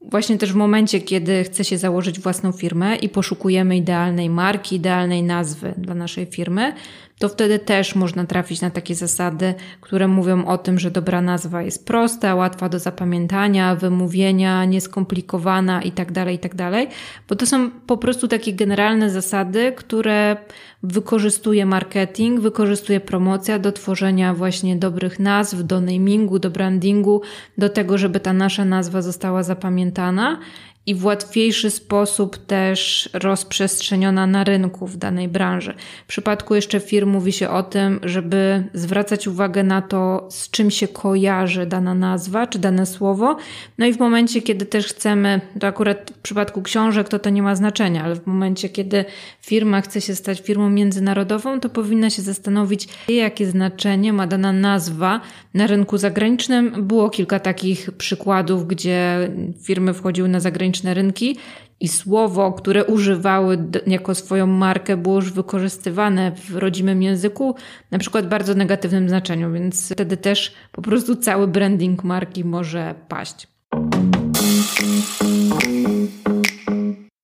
Właśnie 0.00 0.38
też 0.38 0.52
w 0.52 0.56
momencie, 0.56 1.00
kiedy 1.00 1.44
chce 1.44 1.64
się 1.64 1.78
założyć 1.78 2.20
własną 2.20 2.52
firmę 2.52 2.96
i 2.96 3.08
poszukujemy 3.08 3.76
idealnej 3.76 4.30
marki, 4.30 4.76
idealnej 4.76 5.22
nazwy 5.22 5.74
dla 5.78 5.94
naszej 5.94 6.26
firmy, 6.26 6.72
to 7.18 7.28
wtedy 7.28 7.58
też 7.58 7.94
można 7.94 8.24
trafić 8.24 8.60
na 8.60 8.70
takie 8.70 8.94
zasady, 8.94 9.54
które 9.80 10.08
mówią 10.08 10.46
o 10.46 10.58
tym, 10.58 10.78
że 10.78 10.90
dobra 10.90 11.20
nazwa 11.20 11.62
jest 11.62 11.86
prosta, 11.86 12.34
łatwa 12.34 12.68
do 12.68 12.78
zapamiętania, 12.78 13.74
wymówienia, 13.74 14.64
nieskomplikowana 14.64 15.82
itd., 15.82 16.12
tak 16.12 16.32
itd., 16.32 16.70
tak 16.70 16.88
bo 17.28 17.36
to 17.36 17.46
są 17.46 17.70
po 17.70 17.96
prostu 17.96 18.28
takie 18.28 18.52
generalne 18.52 19.10
zasady, 19.10 19.72
które 19.76 20.36
wykorzystuje 20.82 21.66
marketing, 21.66 22.40
wykorzystuje 22.40 23.00
promocja 23.00 23.58
do 23.58 23.72
tworzenia 23.72 24.34
właśnie 24.34 24.76
dobrych 24.76 25.18
nazw, 25.18 25.62
do 25.62 25.80
namingu, 25.80 26.38
do 26.38 26.50
brandingu, 26.50 27.22
do 27.58 27.68
tego, 27.68 27.98
żeby 27.98 28.20
ta 28.20 28.32
nasza 28.32 28.64
nazwa 28.64 29.02
została 29.02 29.42
zapamiętana 29.42 30.38
i 30.86 30.94
w 30.94 31.04
łatwiejszy 31.04 31.70
sposób 31.70 32.46
też 32.46 33.08
rozprzestrzeniona 33.12 34.26
na 34.26 34.44
rynku 34.44 34.86
w 34.86 34.96
danej 34.96 35.28
branży. 35.28 35.74
W 36.04 36.06
przypadku 36.06 36.54
jeszcze 36.54 36.80
firm 36.80 37.10
mówi 37.10 37.32
się 37.32 37.48
o 37.48 37.62
tym, 37.62 38.00
żeby 38.02 38.64
zwracać 38.74 39.28
uwagę 39.28 39.62
na 39.62 39.82
to, 39.82 40.28
z 40.30 40.50
czym 40.50 40.70
się 40.70 40.88
kojarzy 40.88 41.66
dana 41.66 41.94
nazwa 41.94 42.46
czy 42.46 42.58
dane 42.58 42.86
słowo. 42.86 43.36
No 43.78 43.86
i 43.86 43.92
w 43.92 43.98
momencie, 43.98 44.42
kiedy 44.42 44.66
też 44.66 44.86
chcemy, 44.86 45.40
to 45.60 45.66
akurat 45.66 46.12
w 46.16 46.18
przypadku 46.18 46.62
książek 46.62 47.08
to 47.08 47.18
to 47.18 47.30
nie 47.30 47.42
ma 47.42 47.56
znaczenia, 47.56 48.04
ale 48.04 48.16
w 48.16 48.26
momencie, 48.26 48.68
kiedy 48.68 49.04
firma 49.40 49.80
chce 49.80 50.00
się 50.00 50.14
stać 50.14 50.40
firmą 50.40 50.70
międzynarodową, 50.70 51.60
to 51.60 51.68
powinna 51.68 52.10
się 52.10 52.22
zastanowić, 52.22 52.88
jakie 53.08 53.46
znaczenie 53.46 54.12
ma 54.12 54.26
dana 54.26 54.52
nazwa 54.52 55.20
na 55.54 55.66
rynku 55.66 55.98
zagranicznym. 55.98 56.86
Było 56.86 57.10
kilka 57.10 57.40
takich 57.40 57.90
przykładów, 57.90 58.66
gdzie 58.66 59.30
firmy 59.62 59.94
wchodziły 59.94 60.28
na 60.28 60.40
zagraniczne 60.40 60.75
zagraniczne 60.76 60.94
rynki 60.94 61.36
i 61.80 61.88
słowo, 61.88 62.52
które 62.52 62.84
używały 62.84 63.58
jako 63.86 64.14
swoją 64.14 64.46
markę, 64.46 64.96
było 64.96 65.16
już 65.16 65.32
wykorzystywane 65.32 66.32
w 66.32 66.56
rodzimym 66.56 67.02
języku, 67.02 67.54
na 67.90 67.98
przykład 67.98 68.26
w 68.26 68.28
bardzo 68.28 68.54
negatywnym 68.54 69.08
znaczeniu, 69.08 69.52
więc 69.52 69.92
wtedy 69.92 70.16
też 70.16 70.54
po 70.72 70.82
prostu 70.82 71.16
cały 71.16 71.48
branding 71.48 72.04
marki 72.04 72.44
może 72.44 72.94
paść. 73.08 73.46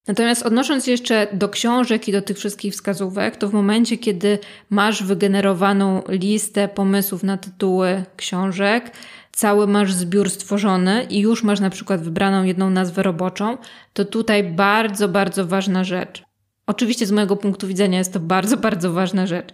Natomiast 0.09 0.43
odnosząc 0.43 0.85
się 0.85 0.91
jeszcze 0.91 1.27
do 1.33 1.49
książek 1.49 2.09
i 2.09 2.13
do 2.13 2.23
tych 2.23 2.37
wszystkich 2.37 2.73
wskazówek, 2.73 3.37
to 3.37 3.49
w 3.49 3.53
momencie, 3.53 3.99
kiedy 3.99 4.39
masz 4.71 5.03
wygenerowaną 5.03 6.03
listę 6.09 6.69
pomysłów 6.69 7.23
na 7.23 7.37
tytuły 7.37 8.05
książek, 8.17 8.91
cały 9.33 9.67
masz 9.67 9.93
zbiór 9.93 10.31
stworzony 10.31 11.07
i 11.11 11.21
już 11.21 11.43
masz 11.43 11.61
na 11.61 11.71
przykład 11.71 12.03
wybraną 12.03 12.45
jedną 12.45 12.71
nazwę 12.71 13.03
roboczą, 13.03 13.59
to 13.93 14.05
tutaj 14.05 14.45
bardzo, 14.45 15.09
bardzo 15.09 15.47
ważna 15.47 15.85
rzecz. 15.85 16.23
Oczywiście 16.67 17.07
z 17.07 17.13
mojego 17.13 17.37
punktu 17.37 17.67
widzenia 17.67 17.99
jest 17.99 18.13
to 18.13 18.21
bardzo, 18.21 18.57
bardzo 18.57 18.93
ważna 18.93 19.27
rzecz 19.27 19.49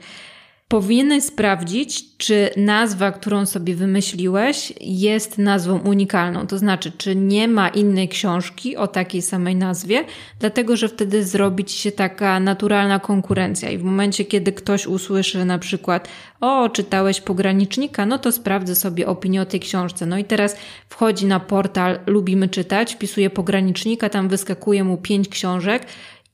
powinieneś 0.69 1.25
sprawdzić, 1.25 2.17
czy 2.17 2.51
nazwa, 2.57 3.13
którą 3.13 3.47
sobie 3.47 3.75
wymyśliłeś, 3.75 4.73
jest 4.81 5.39
nazwą 5.39 5.79
unikalną. 5.79 6.47
To 6.47 6.59
znaczy, 6.59 6.93
czy 6.99 7.17
nie 7.17 7.49
ma 7.49 7.69
innej 7.69 8.09
książki 8.09 8.77
o 8.77 8.87
takiej 8.87 9.23
samej 9.23 9.57
nazwie, 9.57 10.05
dlatego 10.41 10.77
że 10.77 10.89
wtedy 10.89 11.25
zrobi 11.25 11.65
ci 11.65 11.79
się 11.79 11.93
taka 11.93 12.41
naturalna 12.41 12.99
konkurencja. 12.99 13.71
I 13.71 13.79
w 13.79 13.83
momencie, 13.83 14.25
kiedy 14.25 14.53
ktoś 14.53 14.87
usłyszy 14.87 15.45
na 15.45 15.59
przykład, 15.59 16.09
o, 16.41 16.69
czytałeś 16.69 17.21
pogranicznika, 17.21 18.07
no 18.07 18.19
to 18.19 18.33
sprawdzę 18.33 18.75
sobie 18.75 19.07
opinię 19.07 19.43
o 19.43 19.47
tej 19.47 19.61
książce. 19.61 20.07
No 20.07 20.19
i 20.19 20.25
teraz 20.25 20.57
wchodzi 20.89 21.27
na 21.27 21.41
portal 21.41 21.99
Lubimy 22.07 22.49
Czytać, 22.49 22.95
wpisuje 22.95 23.31
pogranicznika, 23.31 24.09
tam 24.09 24.29
wyskakuje 24.29 24.85
mu 24.85 24.97
pięć 24.97 25.29
książek 25.29 25.87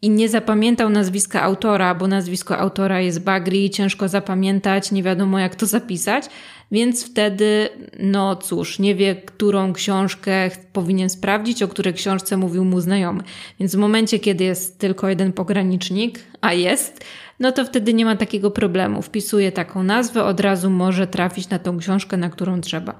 i 0.04 0.10
nie 0.10 0.28
zapamiętał 0.28 0.90
nazwiska 0.90 1.42
autora, 1.42 1.94
bo 1.94 2.06
nazwisko 2.06 2.58
autora 2.58 3.00
jest 3.00 3.22
bagri, 3.22 3.70
ciężko 3.70 4.08
zapamiętać, 4.08 4.92
nie 4.92 5.02
wiadomo 5.02 5.38
jak 5.38 5.54
to 5.54 5.66
zapisać, 5.66 6.24
więc 6.72 7.06
wtedy, 7.06 7.68
no 7.98 8.36
cóż, 8.36 8.78
nie 8.78 8.94
wie, 8.94 9.14
którą 9.14 9.72
książkę 9.72 10.50
powinien 10.72 11.10
sprawdzić, 11.10 11.62
o 11.62 11.68
której 11.68 11.94
książce 11.94 12.36
mówił 12.36 12.64
mu 12.64 12.80
znajomy. 12.80 13.22
Więc 13.60 13.76
w 13.76 13.78
momencie, 13.78 14.18
kiedy 14.18 14.44
jest 14.44 14.78
tylko 14.78 15.08
jeden 15.08 15.32
pogranicznik, 15.32 16.18
a 16.40 16.52
jest, 16.52 17.04
no 17.40 17.52
to 17.52 17.64
wtedy 17.64 17.94
nie 17.94 18.04
ma 18.04 18.16
takiego 18.16 18.50
problemu. 18.50 19.02
Wpisuje 19.02 19.52
taką 19.52 19.82
nazwę, 19.82 20.24
od 20.24 20.40
razu 20.40 20.70
może 20.70 21.06
trafić 21.06 21.48
na 21.48 21.58
tą 21.58 21.78
książkę, 21.78 22.16
na 22.16 22.30
którą 22.30 22.60
trzeba. 22.60 22.94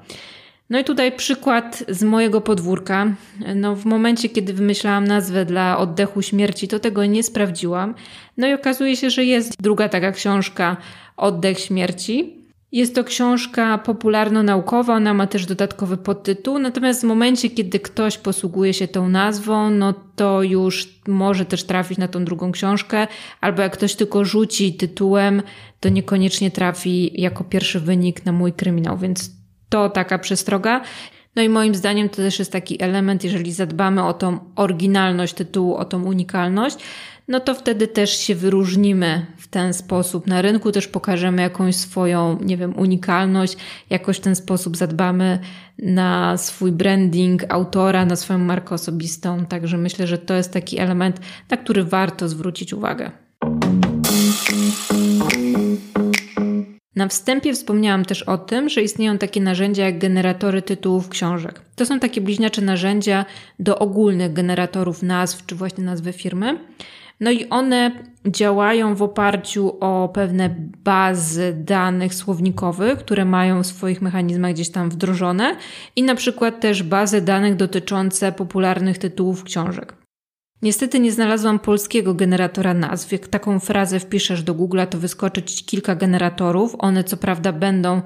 No 0.70 0.78
i 0.78 0.84
tutaj 0.84 1.12
przykład 1.12 1.84
z 1.88 2.02
mojego 2.02 2.40
podwórka. 2.40 3.14
No, 3.54 3.76
w 3.76 3.84
momencie, 3.84 4.28
kiedy 4.28 4.52
wymyślałam 4.52 5.06
nazwę 5.06 5.44
dla 5.44 5.78
oddechu 5.78 6.22
śmierci, 6.22 6.68
to 6.68 6.78
tego 6.78 7.04
nie 7.04 7.22
sprawdziłam. 7.22 7.94
No 8.36 8.46
i 8.46 8.52
okazuje 8.52 8.96
się, 8.96 9.10
że 9.10 9.24
jest 9.24 9.62
druga 9.62 9.88
taka 9.88 10.12
książka, 10.12 10.76
Oddech 11.16 11.58
śmierci. 11.58 12.44
Jest 12.72 12.94
to 12.94 13.04
książka 13.04 13.78
popularno-naukowa, 13.78 14.94
ona 14.94 15.14
ma 15.14 15.26
też 15.26 15.46
dodatkowy 15.46 15.96
podtytuł, 15.96 16.58
natomiast 16.58 17.00
w 17.00 17.04
momencie, 17.04 17.50
kiedy 17.50 17.80
ktoś 17.80 18.18
posługuje 18.18 18.74
się 18.74 18.88
tą 18.88 19.08
nazwą, 19.08 19.70
no 19.70 19.94
to 20.16 20.42
już 20.42 20.88
może 21.08 21.44
też 21.44 21.64
trafić 21.64 21.98
na 21.98 22.08
tą 22.08 22.24
drugą 22.24 22.52
książkę, 22.52 23.06
albo 23.40 23.62
jak 23.62 23.72
ktoś 23.72 23.94
tylko 23.94 24.24
rzuci 24.24 24.74
tytułem, 24.74 25.42
to 25.80 25.88
niekoniecznie 25.88 26.50
trafi 26.50 27.20
jako 27.20 27.44
pierwszy 27.44 27.80
wynik 27.80 28.24
na 28.26 28.32
mój 28.32 28.52
kryminał, 28.52 28.98
więc 28.98 29.30
To 29.74 29.88
taka 29.88 30.18
przestroga. 30.18 30.80
No 31.36 31.42
i 31.42 31.48
moim 31.48 31.74
zdaniem 31.74 32.08
to 32.08 32.16
też 32.16 32.38
jest 32.38 32.52
taki 32.52 32.82
element, 32.82 33.24
jeżeli 33.24 33.52
zadbamy 33.52 34.04
o 34.04 34.12
tą 34.12 34.38
oryginalność 34.56 35.34
tytułu, 35.34 35.76
o 35.76 35.84
tą 35.84 36.04
unikalność, 36.04 36.76
no 37.28 37.40
to 37.40 37.54
wtedy 37.54 37.88
też 37.88 38.18
się 38.18 38.34
wyróżnimy 38.34 39.26
w 39.36 39.48
ten 39.48 39.74
sposób. 39.74 40.26
Na 40.26 40.42
rynku 40.42 40.72
też 40.72 40.88
pokażemy 40.88 41.42
jakąś 41.42 41.76
swoją, 41.76 42.38
nie 42.40 42.56
wiem, 42.56 42.78
unikalność, 42.78 43.56
jakoś 43.90 44.16
w 44.16 44.20
ten 44.20 44.36
sposób 44.36 44.76
zadbamy 44.76 45.38
na 45.78 46.36
swój 46.36 46.72
branding 46.72 47.44
autora, 47.48 48.04
na 48.04 48.16
swoją 48.16 48.38
markę 48.38 48.74
osobistą. 48.74 49.46
Także 49.46 49.78
myślę, 49.78 50.06
że 50.06 50.18
to 50.18 50.34
jest 50.34 50.52
taki 50.52 50.78
element, 50.78 51.20
na 51.50 51.56
który 51.56 51.84
warto 51.84 52.28
zwrócić 52.28 52.72
uwagę. 52.72 53.23
Na 56.96 57.08
wstępie 57.08 57.52
wspomniałam 57.52 58.04
też 58.04 58.22
o 58.22 58.38
tym, 58.38 58.68
że 58.68 58.82
istnieją 58.82 59.18
takie 59.18 59.40
narzędzia 59.40 59.84
jak 59.84 59.98
generatory 59.98 60.62
tytułów 60.62 61.08
książek. 61.08 61.60
To 61.76 61.86
są 61.86 62.00
takie 62.00 62.20
bliźniacze 62.20 62.62
narzędzia 62.62 63.24
do 63.58 63.78
ogólnych 63.78 64.32
generatorów 64.32 65.02
nazw, 65.02 65.46
czy 65.46 65.54
właśnie 65.54 65.84
nazwy 65.84 66.12
firmy. 66.12 66.58
No 67.20 67.30
i 67.30 67.48
one 67.48 67.90
działają 68.26 68.94
w 68.94 69.02
oparciu 69.02 69.76
o 69.80 70.08
pewne 70.14 70.54
bazy 70.84 71.56
danych 71.58 72.14
słownikowych, 72.14 72.98
które 72.98 73.24
mają 73.24 73.62
w 73.62 73.66
swoich 73.66 74.02
mechanizmach 74.02 74.52
gdzieś 74.52 74.70
tam 74.70 74.90
wdrożone 74.90 75.56
i 75.96 76.02
na 76.02 76.14
przykład 76.14 76.60
też 76.60 76.82
bazy 76.82 77.20
danych 77.20 77.56
dotyczące 77.56 78.32
popularnych 78.32 78.98
tytułów 78.98 79.44
książek. 79.44 80.03
Niestety 80.62 81.00
nie 81.00 81.12
znalazłam 81.12 81.58
polskiego 81.58 82.14
generatora 82.14 82.74
nazw. 82.74 83.12
Jak 83.12 83.28
taką 83.28 83.60
frazę 83.60 84.00
wpiszesz 84.00 84.42
do 84.42 84.54
Google, 84.54 84.80
to 84.90 84.98
wyskoczy 84.98 85.42
ci 85.42 85.64
kilka 85.64 85.94
generatorów. 85.94 86.76
One 86.78 87.04
co 87.04 87.16
prawda 87.16 87.52
będą 87.52 88.02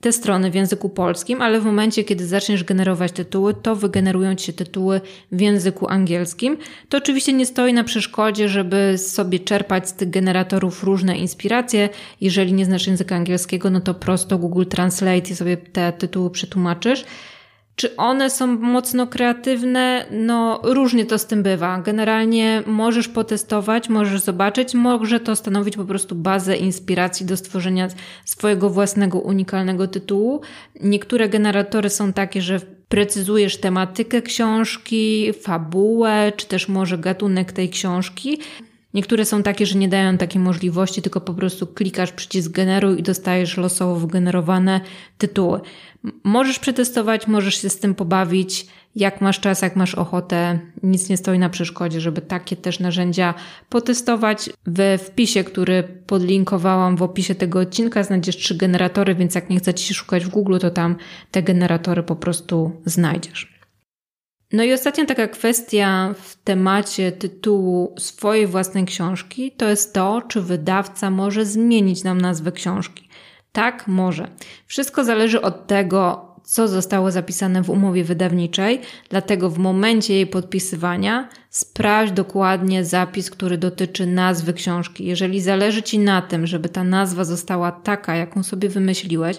te 0.00 0.12
strony 0.12 0.50
w 0.50 0.54
języku 0.54 0.88
polskim, 0.88 1.42
ale 1.42 1.60
w 1.60 1.64
momencie, 1.64 2.04
kiedy 2.04 2.26
zaczniesz 2.26 2.64
generować 2.64 3.12
tytuły, 3.12 3.54
to 3.54 3.76
wygenerują 3.76 4.34
ci 4.34 4.46
się 4.46 4.52
tytuły 4.52 5.00
w 5.32 5.40
języku 5.40 5.88
angielskim. 5.88 6.56
To 6.88 6.98
oczywiście 6.98 7.32
nie 7.32 7.46
stoi 7.46 7.72
na 7.72 7.84
przeszkodzie, 7.84 8.48
żeby 8.48 8.98
sobie 8.98 9.38
czerpać 9.38 9.88
z 9.88 9.92
tych 9.92 10.10
generatorów 10.10 10.84
różne 10.84 11.16
inspiracje. 11.16 11.88
Jeżeli 12.20 12.52
nie 12.52 12.64
znasz 12.64 12.86
języka 12.86 13.16
angielskiego, 13.16 13.70
no 13.70 13.80
to 13.80 13.94
prosto 13.94 14.38
Google 14.38 14.64
Translate 14.64 15.30
i 15.30 15.34
sobie 15.34 15.56
te 15.56 15.92
tytuły 15.92 16.30
przetłumaczysz. 16.30 17.04
Czy 17.80 17.96
one 17.96 18.30
są 18.30 18.46
mocno 18.46 19.06
kreatywne? 19.06 20.06
No, 20.10 20.60
różnie 20.62 21.06
to 21.06 21.18
z 21.18 21.26
tym 21.26 21.42
bywa. 21.42 21.78
Generalnie 21.78 22.62
możesz 22.66 23.08
potestować, 23.08 23.88
możesz 23.88 24.20
zobaczyć, 24.20 24.74
może 24.74 25.20
to 25.20 25.36
stanowić 25.36 25.76
po 25.76 25.84
prostu 25.84 26.14
bazę 26.14 26.56
inspiracji 26.56 27.26
do 27.26 27.36
stworzenia 27.36 27.88
swojego 28.24 28.70
własnego 28.70 29.18
unikalnego 29.18 29.88
tytułu. 29.88 30.40
Niektóre 30.80 31.28
generatory 31.28 31.90
są 31.90 32.12
takie, 32.12 32.42
że 32.42 32.60
precyzujesz 32.88 33.56
tematykę 33.56 34.22
książki, 34.22 35.32
fabułę, 35.42 36.32
czy 36.36 36.46
też 36.46 36.68
może 36.68 36.98
gatunek 36.98 37.52
tej 37.52 37.68
książki. 37.68 38.38
Niektóre 38.94 39.24
są 39.24 39.42
takie, 39.42 39.66
że 39.66 39.78
nie 39.78 39.88
dają 39.88 40.18
takiej 40.18 40.42
możliwości, 40.42 41.02
tylko 41.02 41.20
po 41.20 41.34
prostu 41.34 41.66
klikasz 41.66 42.12
przycisk 42.12 42.50
generuj 42.50 43.00
i 43.00 43.02
dostajesz 43.02 43.56
losowo 43.56 43.96
wygenerowane 43.96 44.80
tytuły. 45.18 45.60
Możesz 46.24 46.58
przetestować, 46.58 47.26
możesz 47.26 47.62
się 47.62 47.70
z 47.70 47.78
tym 47.78 47.94
pobawić, 47.94 48.66
jak 48.96 49.20
masz 49.20 49.40
czas, 49.40 49.62
jak 49.62 49.76
masz 49.76 49.94
ochotę. 49.94 50.58
Nic 50.82 51.08
nie 51.08 51.16
stoi 51.16 51.38
na 51.38 51.48
przeszkodzie, 51.48 52.00
żeby 52.00 52.20
takie 52.20 52.56
też 52.56 52.80
narzędzia 52.80 53.34
potestować. 53.68 54.50
We 54.66 54.98
wpisie, 54.98 55.44
który 55.44 55.82
podlinkowałam 55.82 56.96
w 56.96 57.02
opisie 57.02 57.34
tego 57.34 57.60
odcinka, 57.60 58.02
znajdziesz 58.02 58.36
trzy 58.36 58.54
generatory, 58.54 59.14
więc 59.14 59.34
jak 59.34 59.50
nie 59.50 59.58
chcecie 59.58 59.84
się 59.84 59.94
szukać 59.94 60.24
w 60.24 60.28
Google, 60.28 60.58
to 60.58 60.70
tam 60.70 60.96
te 61.30 61.42
generatory 61.42 62.02
po 62.02 62.16
prostu 62.16 62.72
znajdziesz. 62.84 63.59
No 64.52 64.62
i 64.62 64.72
ostatnia 64.72 65.06
taka 65.06 65.28
kwestia 65.28 66.14
w 66.22 66.36
temacie 66.36 67.12
tytułu 67.12 67.94
swojej 67.98 68.46
własnej 68.46 68.84
książki 68.84 69.52
to 69.52 69.68
jest 69.68 69.94
to, 69.94 70.22
czy 70.28 70.42
wydawca 70.42 71.10
może 71.10 71.46
zmienić 71.46 72.04
nam 72.04 72.20
nazwę 72.20 72.52
książki. 72.52 73.08
Tak, 73.52 73.88
może. 73.88 74.28
Wszystko 74.66 75.04
zależy 75.04 75.42
od 75.42 75.66
tego, 75.66 76.30
co 76.42 76.68
zostało 76.68 77.10
zapisane 77.10 77.62
w 77.62 77.70
umowie 77.70 78.04
wydawniczej, 78.04 78.80
dlatego 79.08 79.50
w 79.50 79.58
momencie 79.58 80.14
jej 80.14 80.26
podpisywania 80.26 81.28
sprawdź 81.50 82.12
dokładnie 82.12 82.84
zapis, 82.84 83.30
który 83.30 83.58
dotyczy 83.58 84.06
nazwy 84.06 84.52
książki. 84.52 85.04
Jeżeli 85.04 85.40
zależy 85.40 85.82
Ci 85.82 85.98
na 85.98 86.22
tym, 86.22 86.46
żeby 86.46 86.68
ta 86.68 86.84
nazwa 86.84 87.24
została 87.24 87.72
taka, 87.72 88.16
jaką 88.16 88.42
sobie 88.42 88.68
wymyśliłeś, 88.68 89.36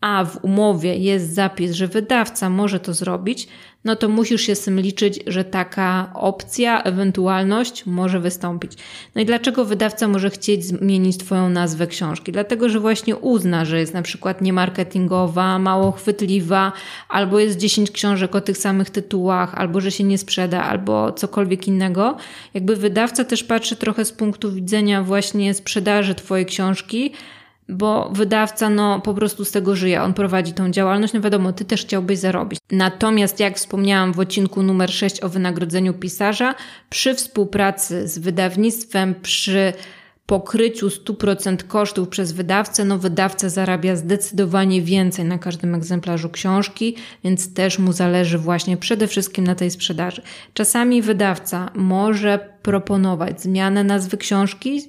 a 0.00 0.24
w 0.24 0.44
umowie 0.44 0.96
jest 0.96 1.34
zapis, 1.34 1.72
że 1.72 1.88
wydawca 1.88 2.50
może 2.50 2.80
to 2.80 2.94
zrobić, 2.94 3.48
no 3.84 3.96
to 3.96 4.08
musisz 4.08 4.40
się 4.40 4.54
z 4.54 4.64
tym 4.64 4.80
liczyć, 4.80 5.20
że 5.26 5.44
taka 5.44 6.10
opcja, 6.14 6.82
ewentualność 6.82 7.86
może 7.86 8.20
wystąpić. 8.20 8.72
No 9.14 9.20
i 9.20 9.26
dlaczego 9.26 9.64
wydawca 9.64 10.08
może 10.08 10.30
chcieć 10.30 10.64
zmienić 10.64 11.18
Twoją 11.18 11.48
nazwę 11.48 11.86
książki? 11.86 12.32
Dlatego, 12.32 12.68
że 12.68 12.80
właśnie 12.80 13.16
uzna, 13.16 13.64
że 13.64 13.80
jest 13.80 13.94
na 13.94 14.02
przykład 14.02 14.42
niemarketingowa, 14.42 15.58
mało 15.58 15.92
chwytliwa, 15.92 16.72
albo 17.08 17.38
jest 17.38 17.58
10 17.58 17.90
książek 17.90 18.34
o 18.34 18.40
tych 18.40 18.58
samych 18.58 18.90
tytułach, 18.90 19.54
albo 19.54 19.80
że 19.80 19.90
się 19.90 20.04
nie 20.04 20.18
sprzeda, 20.18 20.64
albo 20.64 21.12
cokolwiek 21.12 21.68
innego. 21.68 22.16
Jakby 22.54 22.76
wydawca 22.76 23.24
też 23.24 23.44
patrzy 23.44 23.76
trochę 23.76 24.04
z 24.04 24.12
punktu 24.12 24.52
widzenia 24.52 25.02
właśnie 25.02 25.54
sprzedaży 25.54 26.14
Twojej 26.14 26.46
książki, 26.46 27.12
bo 27.68 28.10
wydawca 28.12 28.70
no 28.70 29.00
po 29.00 29.14
prostu 29.14 29.44
z 29.44 29.50
tego 29.50 29.76
żyje, 29.76 30.02
on 30.02 30.14
prowadzi 30.14 30.52
tą 30.52 30.70
działalność, 30.70 31.12
no 31.12 31.20
wiadomo, 31.20 31.52
ty 31.52 31.64
też 31.64 31.80
chciałbyś 31.80 32.18
zarobić. 32.18 32.60
Natomiast 32.70 33.40
jak 33.40 33.56
wspomniałam 33.56 34.12
w 34.12 34.20
odcinku 34.20 34.62
numer 34.62 34.92
6 34.92 35.22
o 35.22 35.28
wynagrodzeniu 35.28 35.94
pisarza, 35.94 36.54
przy 36.90 37.14
współpracy 37.14 38.08
z 38.08 38.18
wydawnictwem, 38.18 39.14
przy 39.22 39.72
pokryciu 40.28 40.88
100% 40.88 41.62
kosztów 41.62 42.08
przez 42.08 42.32
wydawcę, 42.32 42.84
no 42.84 42.98
wydawca 42.98 43.48
zarabia 43.48 43.96
zdecydowanie 43.96 44.82
więcej 44.82 45.24
na 45.24 45.38
każdym 45.38 45.74
egzemplarzu 45.74 46.30
książki, 46.30 46.96
więc 47.24 47.54
też 47.54 47.78
mu 47.78 47.92
zależy 47.92 48.38
właśnie 48.38 48.76
przede 48.76 49.06
wszystkim 49.06 49.44
na 49.44 49.54
tej 49.54 49.70
sprzedaży. 49.70 50.22
Czasami 50.54 51.02
wydawca 51.02 51.70
może 51.74 52.48
proponować 52.62 53.42
zmianę 53.42 53.84
nazwy 53.84 54.16
książki, 54.16 54.82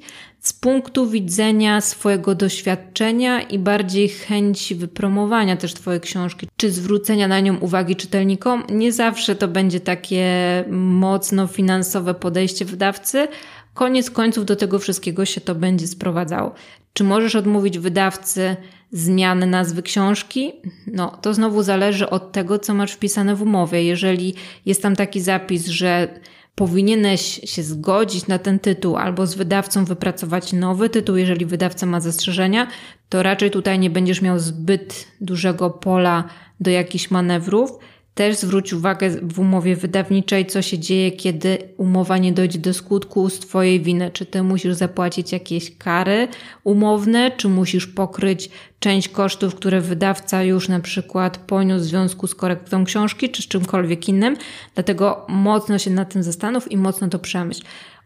z 0.49 0.53
punktu 0.53 1.09
widzenia 1.09 1.81
swojego 1.81 2.35
doświadczenia 2.35 3.41
i 3.41 3.59
bardziej 3.59 4.09
chęci 4.09 4.75
wypromowania 4.75 5.57
też 5.57 5.73
Twojej 5.73 6.01
książki, 6.01 6.47
czy 6.57 6.71
zwrócenia 6.71 7.27
na 7.27 7.39
nią 7.39 7.57
uwagi 7.57 7.95
czytelnikom. 7.95 8.63
Nie 8.69 8.91
zawsze 8.91 9.35
to 9.35 9.47
będzie 9.47 9.79
takie 9.79 10.25
mocno 10.69 11.47
finansowe 11.47 12.13
podejście 12.13 12.65
wydawcy. 12.65 13.27
Koniec 13.73 14.11
końców 14.11 14.45
do 14.45 14.55
tego 14.55 14.79
wszystkiego 14.79 15.25
się 15.25 15.41
to 15.41 15.55
będzie 15.55 15.87
sprowadzało. 15.87 16.53
Czy 16.93 17.03
możesz 17.03 17.35
odmówić 17.35 17.79
wydawcy 17.79 18.55
zmiany 18.91 19.45
nazwy 19.45 19.83
książki? 19.83 20.51
No, 20.87 21.17
to 21.21 21.33
znowu 21.33 21.63
zależy 21.63 22.09
od 22.09 22.31
tego, 22.31 22.59
co 22.59 22.73
masz 22.73 22.91
wpisane 22.91 23.35
w 23.35 23.41
umowie. 23.41 23.83
Jeżeli 23.83 24.33
jest 24.65 24.81
tam 24.81 24.95
taki 24.95 25.21
zapis, 25.21 25.67
że 25.67 26.19
powinieneś 26.59 27.41
się 27.43 27.63
zgodzić 27.63 28.27
na 28.27 28.39
ten 28.39 28.59
tytuł 28.59 28.97
albo 28.97 29.27
z 29.27 29.35
wydawcą 29.35 29.85
wypracować 29.85 30.53
nowy 30.53 30.89
tytuł, 30.89 31.15
jeżeli 31.15 31.45
wydawca 31.45 31.85
ma 31.85 31.99
zastrzeżenia, 31.99 32.67
to 33.09 33.23
raczej 33.23 33.51
tutaj 33.51 33.79
nie 33.79 33.89
będziesz 33.89 34.21
miał 34.21 34.39
zbyt 34.39 35.07
dużego 35.21 35.69
pola 35.69 36.23
do 36.59 36.71
jakichś 36.71 37.11
manewrów. 37.11 37.71
Też 38.19 38.37
zwróć 38.37 38.73
uwagę 38.73 39.09
w 39.09 39.39
umowie 39.39 39.75
wydawniczej, 39.75 40.45
co 40.45 40.61
się 40.61 40.79
dzieje, 40.79 41.11
kiedy 41.11 41.57
umowa 41.77 42.17
nie 42.17 42.31
dojdzie 42.31 42.59
do 42.59 42.73
skutku 42.73 43.29
z 43.29 43.39
Twojej 43.39 43.81
winy. 43.81 44.11
Czy 44.13 44.25
Ty 44.25 44.43
musisz 44.43 44.73
zapłacić 44.73 45.31
jakieś 45.31 45.77
kary 45.77 46.27
umowne, 46.63 47.31
czy 47.37 47.49
musisz 47.49 47.87
pokryć 47.87 48.49
część 48.79 49.09
kosztów, 49.09 49.55
które 49.55 49.81
wydawca 49.81 50.43
już 50.43 50.69
na 50.69 50.79
przykład 50.79 51.37
poniósł 51.37 51.85
w 51.85 51.87
związku 51.87 52.27
z 52.27 52.35
korektą 52.35 52.85
książki, 52.85 53.29
czy 53.29 53.41
z 53.41 53.47
czymkolwiek 53.47 54.09
innym. 54.09 54.37
Dlatego 54.75 55.25
mocno 55.29 55.77
się 55.77 55.91
nad 55.91 56.13
tym 56.13 56.23
zastanów 56.23 56.71
i 56.71 56.77
mocno 56.77 57.07
to 57.07 57.19
przemyśl. 57.19 57.61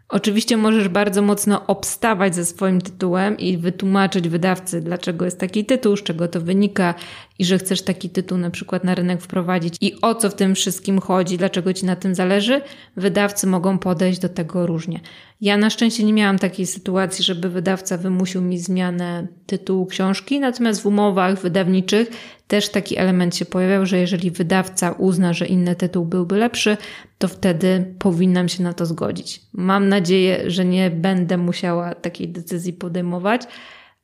Oczywiście 0.10 0.58
możesz 0.58 0.88
bardzo 0.88 1.22
mocno 1.22 1.68
obstawać 1.68 2.36
ze 2.36 2.46
swoim 2.46 2.82
tytułem 2.82 3.38
i 3.38 3.58
wytłumaczyć 3.58 4.30
wydawcy, 4.30 4.82
dlaczego 4.82 5.26
jest 5.26 5.40
taki 5.40 5.66
tytuł, 5.66 5.98
z 5.98 6.04
czego 6.04 6.28
to 6.28 6.42
wynika 6.42 6.94
i 7.40 7.46
że 7.46 7.58
chcesz 7.58 7.82
taki 7.82 8.10
tytuł 8.10 8.38
na 8.38 8.50
przykład 8.50 8.84
na 8.84 8.96
rynek 8.96 9.22
wprowadzić 9.22 9.76
i 9.82 10.02
o 10.02 10.16
co 10.16 10.30
w 10.30 10.36
tym 10.36 10.56
wszystkim 10.56 11.00
chodzi, 11.00 11.38
dlaczego 11.38 11.74
ci 11.74 11.86
na 11.86 11.96
tym 11.96 12.16
zależy. 12.16 12.62
Wydawcy 12.98 13.48
mogą 13.48 13.78
podejść 13.78 14.20
do 14.20 14.30
tego 14.30 14.68
różnie. 14.68 15.00
Ja 15.42 15.58
na 15.58 15.70
szczęście 15.70 16.04
nie 16.04 16.14
miałam 16.14 16.40
takiej 16.40 16.66
sytuacji, 16.66 17.24
żeby 17.24 17.50
wydawca 17.50 17.98
wymusił 17.98 18.42
mi 18.42 18.60
zmianę 18.60 19.28
tytułu 19.46 19.86
książki, 19.86 20.40
natomiast 20.40 20.82
w 20.82 20.86
umowach 20.86 21.42
wydawniczych 21.42 22.08
też 22.48 22.70
taki 22.70 22.98
element 22.98 23.36
się 23.36 23.46
pojawiał, 23.46 23.86
że 23.86 23.98
jeżeli 23.98 24.32
wydawca 24.32 24.92
uzna, 24.92 25.34
że 25.34 25.46
inny 25.46 25.76
tytuł 25.76 26.06
byłby 26.06 26.38
lepszy, 26.38 26.78
to 27.18 27.28
wtedy 27.28 27.94
powinnam 28.00 28.50
się 28.50 28.64
na 28.64 28.74
to 28.74 28.86
zgodzić. 28.86 29.42
Mam 29.54 29.90
nadzieję, 29.90 30.52
że 30.52 30.66
nie 30.66 30.90
będę 30.90 31.38
musiała 31.38 31.96
takiej 31.96 32.30
decyzji 32.30 32.74
podejmować, 32.74 33.42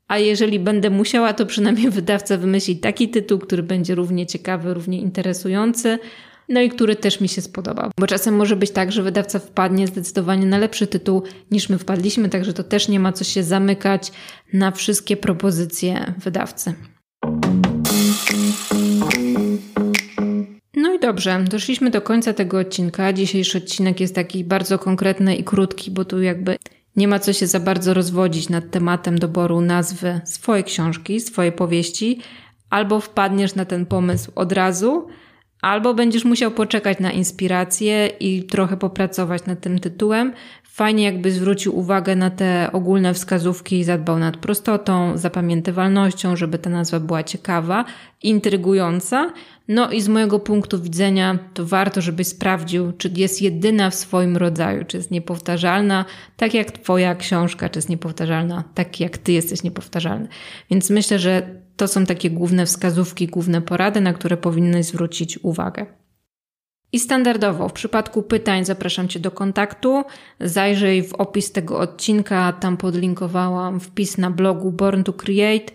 a 0.09 0.17
jeżeli 0.17 0.59
będę 0.59 0.89
musiała, 0.89 1.33
to 1.33 1.45
przynajmniej 1.45 1.89
wydawca 1.99 2.37
wymyśli 2.37 2.77
taki 2.77 3.09
tytuł, 3.09 3.39
który 3.39 3.63
będzie 3.63 3.95
równie 3.95 4.25
ciekawy, 4.25 4.73
równie 4.73 4.99
interesujący, 4.99 5.99
no 6.49 6.61
i 6.61 6.69
który 6.69 6.95
też 6.95 7.21
mi 7.21 7.29
się 7.29 7.41
spodobał. 7.41 7.91
Bo 7.99 8.07
czasem 8.07 8.35
może 8.35 8.55
być 8.55 8.71
tak, 8.71 8.91
że 8.91 9.03
wydawca 9.03 9.39
wpadnie 9.39 9.87
zdecydowanie 9.87 10.45
na 10.45 10.57
lepszy 10.57 10.87
tytuł 10.87 11.23
niż 11.51 11.69
my 11.69 11.77
wpadliśmy, 11.77 12.29
także 12.29 12.53
to 12.53 12.63
też 12.63 12.87
nie 12.87 12.99
ma 12.99 13.13
co 13.13 13.23
się 13.23 13.43
zamykać 13.43 14.11
na 14.53 14.71
wszystkie 14.71 15.17
propozycje 15.17 16.13
wydawcy. 16.17 16.73
No 20.75 20.93
i 20.93 20.99
dobrze, 20.99 21.45
doszliśmy 21.49 21.89
do 21.89 22.01
końca 22.01 22.33
tego 22.33 22.59
odcinka. 22.59 23.13
Dzisiejszy 23.13 23.57
odcinek 23.57 23.99
jest 23.99 24.15
taki 24.15 24.43
bardzo 24.43 24.79
konkretny 24.79 25.35
i 25.35 25.43
krótki, 25.43 25.91
bo 25.91 26.05
tu 26.05 26.21
jakby 26.21 26.57
nie 26.95 27.07
ma 27.07 27.19
co 27.19 27.33
się 27.33 27.47
za 27.47 27.59
bardzo 27.59 27.93
rozwodzić 27.93 28.49
nad 28.49 28.71
tematem 28.71 29.19
doboru 29.19 29.61
nazwy 29.61 30.21
swojej 30.25 30.63
książki, 30.63 31.19
swojej 31.19 31.51
powieści. 31.51 32.19
Albo 32.69 32.99
wpadniesz 32.99 33.55
na 33.55 33.65
ten 33.65 33.85
pomysł 33.85 34.31
od 34.35 34.51
razu, 34.51 35.07
albo 35.61 35.93
będziesz 35.93 36.25
musiał 36.25 36.51
poczekać 36.51 36.99
na 36.99 37.11
inspirację 37.11 38.07
i 38.07 38.43
trochę 38.43 38.77
popracować 38.77 39.45
nad 39.45 39.61
tym 39.61 39.79
tytułem. 39.79 40.33
Fajnie 40.79 41.03
jakby 41.03 41.31
zwrócił 41.31 41.79
uwagę 41.79 42.15
na 42.15 42.29
te 42.29 42.69
ogólne 42.73 43.13
wskazówki 43.13 43.79
i 43.79 43.83
zadbał 43.83 44.19
nad 44.19 44.37
prostotą, 44.37 45.17
zapamiętywalnością, 45.17 46.35
żeby 46.35 46.57
ta 46.57 46.69
nazwa 46.69 46.99
była 46.99 47.23
ciekawa, 47.23 47.85
intrygująca. 48.23 49.33
No 49.67 49.91
i 49.91 50.01
z 50.01 50.07
mojego 50.07 50.39
punktu 50.39 50.81
widzenia 50.81 51.39
to 51.53 51.65
warto, 51.65 52.01
żebyś 52.01 52.27
sprawdził, 52.27 52.91
czy 52.91 53.11
jest 53.15 53.41
jedyna 53.41 53.89
w 53.89 53.95
swoim 53.95 54.37
rodzaju, 54.37 54.85
czy 54.85 54.97
jest 54.97 55.11
niepowtarzalna, 55.11 56.05
tak 56.37 56.53
jak 56.53 56.71
twoja 56.71 57.15
książka, 57.15 57.69
czy 57.69 57.77
jest 57.77 57.89
niepowtarzalna, 57.89 58.63
tak 58.73 58.99
jak 58.99 59.17
ty 59.17 59.31
jesteś 59.31 59.63
niepowtarzalny. 59.63 60.27
Więc 60.71 60.89
myślę, 60.89 61.19
że 61.19 61.55
to 61.77 61.87
są 61.87 62.05
takie 62.05 62.29
główne 62.29 62.65
wskazówki, 62.65 63.27
główne 63.27 63.61
porady, 63.61 64.01
na 64.01 64.13
które 64.13 64.37
powinnyś 64.37 64.85
zwrócić 64.85 65.39
uwagę. 65.43 65.98
I 66.91 66.99
standardowo 66.99 67.69
w 67.69 67.73
przypadku 67.73 68.23
pytań 68.23 68.65
zapraszam 68.65 69.07
Cię 69.07 69.19
do 69.19 69.31
kontaktu. 69.31 70.03
Zajrzyj 70.39 71.03
w 71.03 71.13
opis 71.13 71.51
tego 71.51 71.79
odcinka, 71.79 72.53
tam 72.53 72.77
podlinkowałam 72.77 73.79
wpis 73.79 74.17
na 74.17 74.31
blogu 74.31 74.71
Born 74.71 75.03
to 75.03 75.13
Create. 75.13 75.71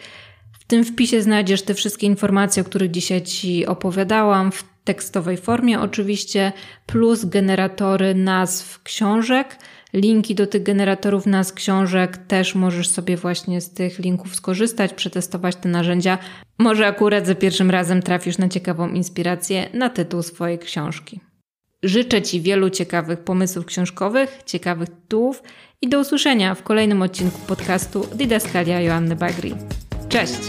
W 0.53 0.65
tym 0.65 0.85
wpisie 0.85 1.23
znajdziesz 1.23 1.63
te 1.63 1.75
wszystkie 1.75 2.07
informacje, 2.07 2.63
o 2.63 2.67
których 2.67 2.91
dzisiaj 2.91 3.23
Ci 3.23 3.67
opowiadałam, 3.67 4.53
w 4.53 4.65
tekstowej 4.85 5.37
formie 5.37 5.81
oczywiście, 5.81 6.53
plus 6.87 7.25
generatory 7.25 8.15
nazw 8.15 8.83
książek. 8.83 9.59
Linki 9.95 10.35
do 10.35 10.47
tych 10.47 10.63
generatorów 10.63 11.27
nazw 11.27 11.55
książek 11.55 12.17
też 12.17 12.55
możesz 12.55 12.89
sobie 12.89 13.17
właśnie 13.17 13.61
z 13.61 13.71
tych 13.71 13.99
linków 13.99 14.35
skorzystać, 14.35 14.95
przetestować 14.95 15.57
te 15.57 15.69
narzędzia. 15.69 16.19
Może 16.59 16.87
akurat 16.87 17.27
za 17.27 17.35
pierwszym 17.35 17.71
razem 17.71 18.03
trafisz 18.03 18.39
na 18.39 18.49
ciekawą 18.49 18.89
inspirację 18.89 19.69
na 19.75 19.91
tytuł 19.91 20.23
swojej 20.23 20.59
książki. 20.59 21.21
Życzę 21.83 22.23
Ci 22.23 22.41
wielu 22.41 22.71
ciekawych 22.71 23.19
pomysłów 23.19 23.67
książkowych, 23.67 24.39
ciekawych 24.47 24.89
tytułów 24.89 25.43
i 25.83 25.89
do 25.89 26.01
usłyszenia 26.01 26.55
w 26.55 26.63
kolejnym 26.63 27.03
odcinku 27.03 27.39
podcastu 27.47 28.07
Didaskalia 28.15 28.81
Joanny 28.81 29.17
Bagri. 29.17 29.55
Cześć! 30.09 30.41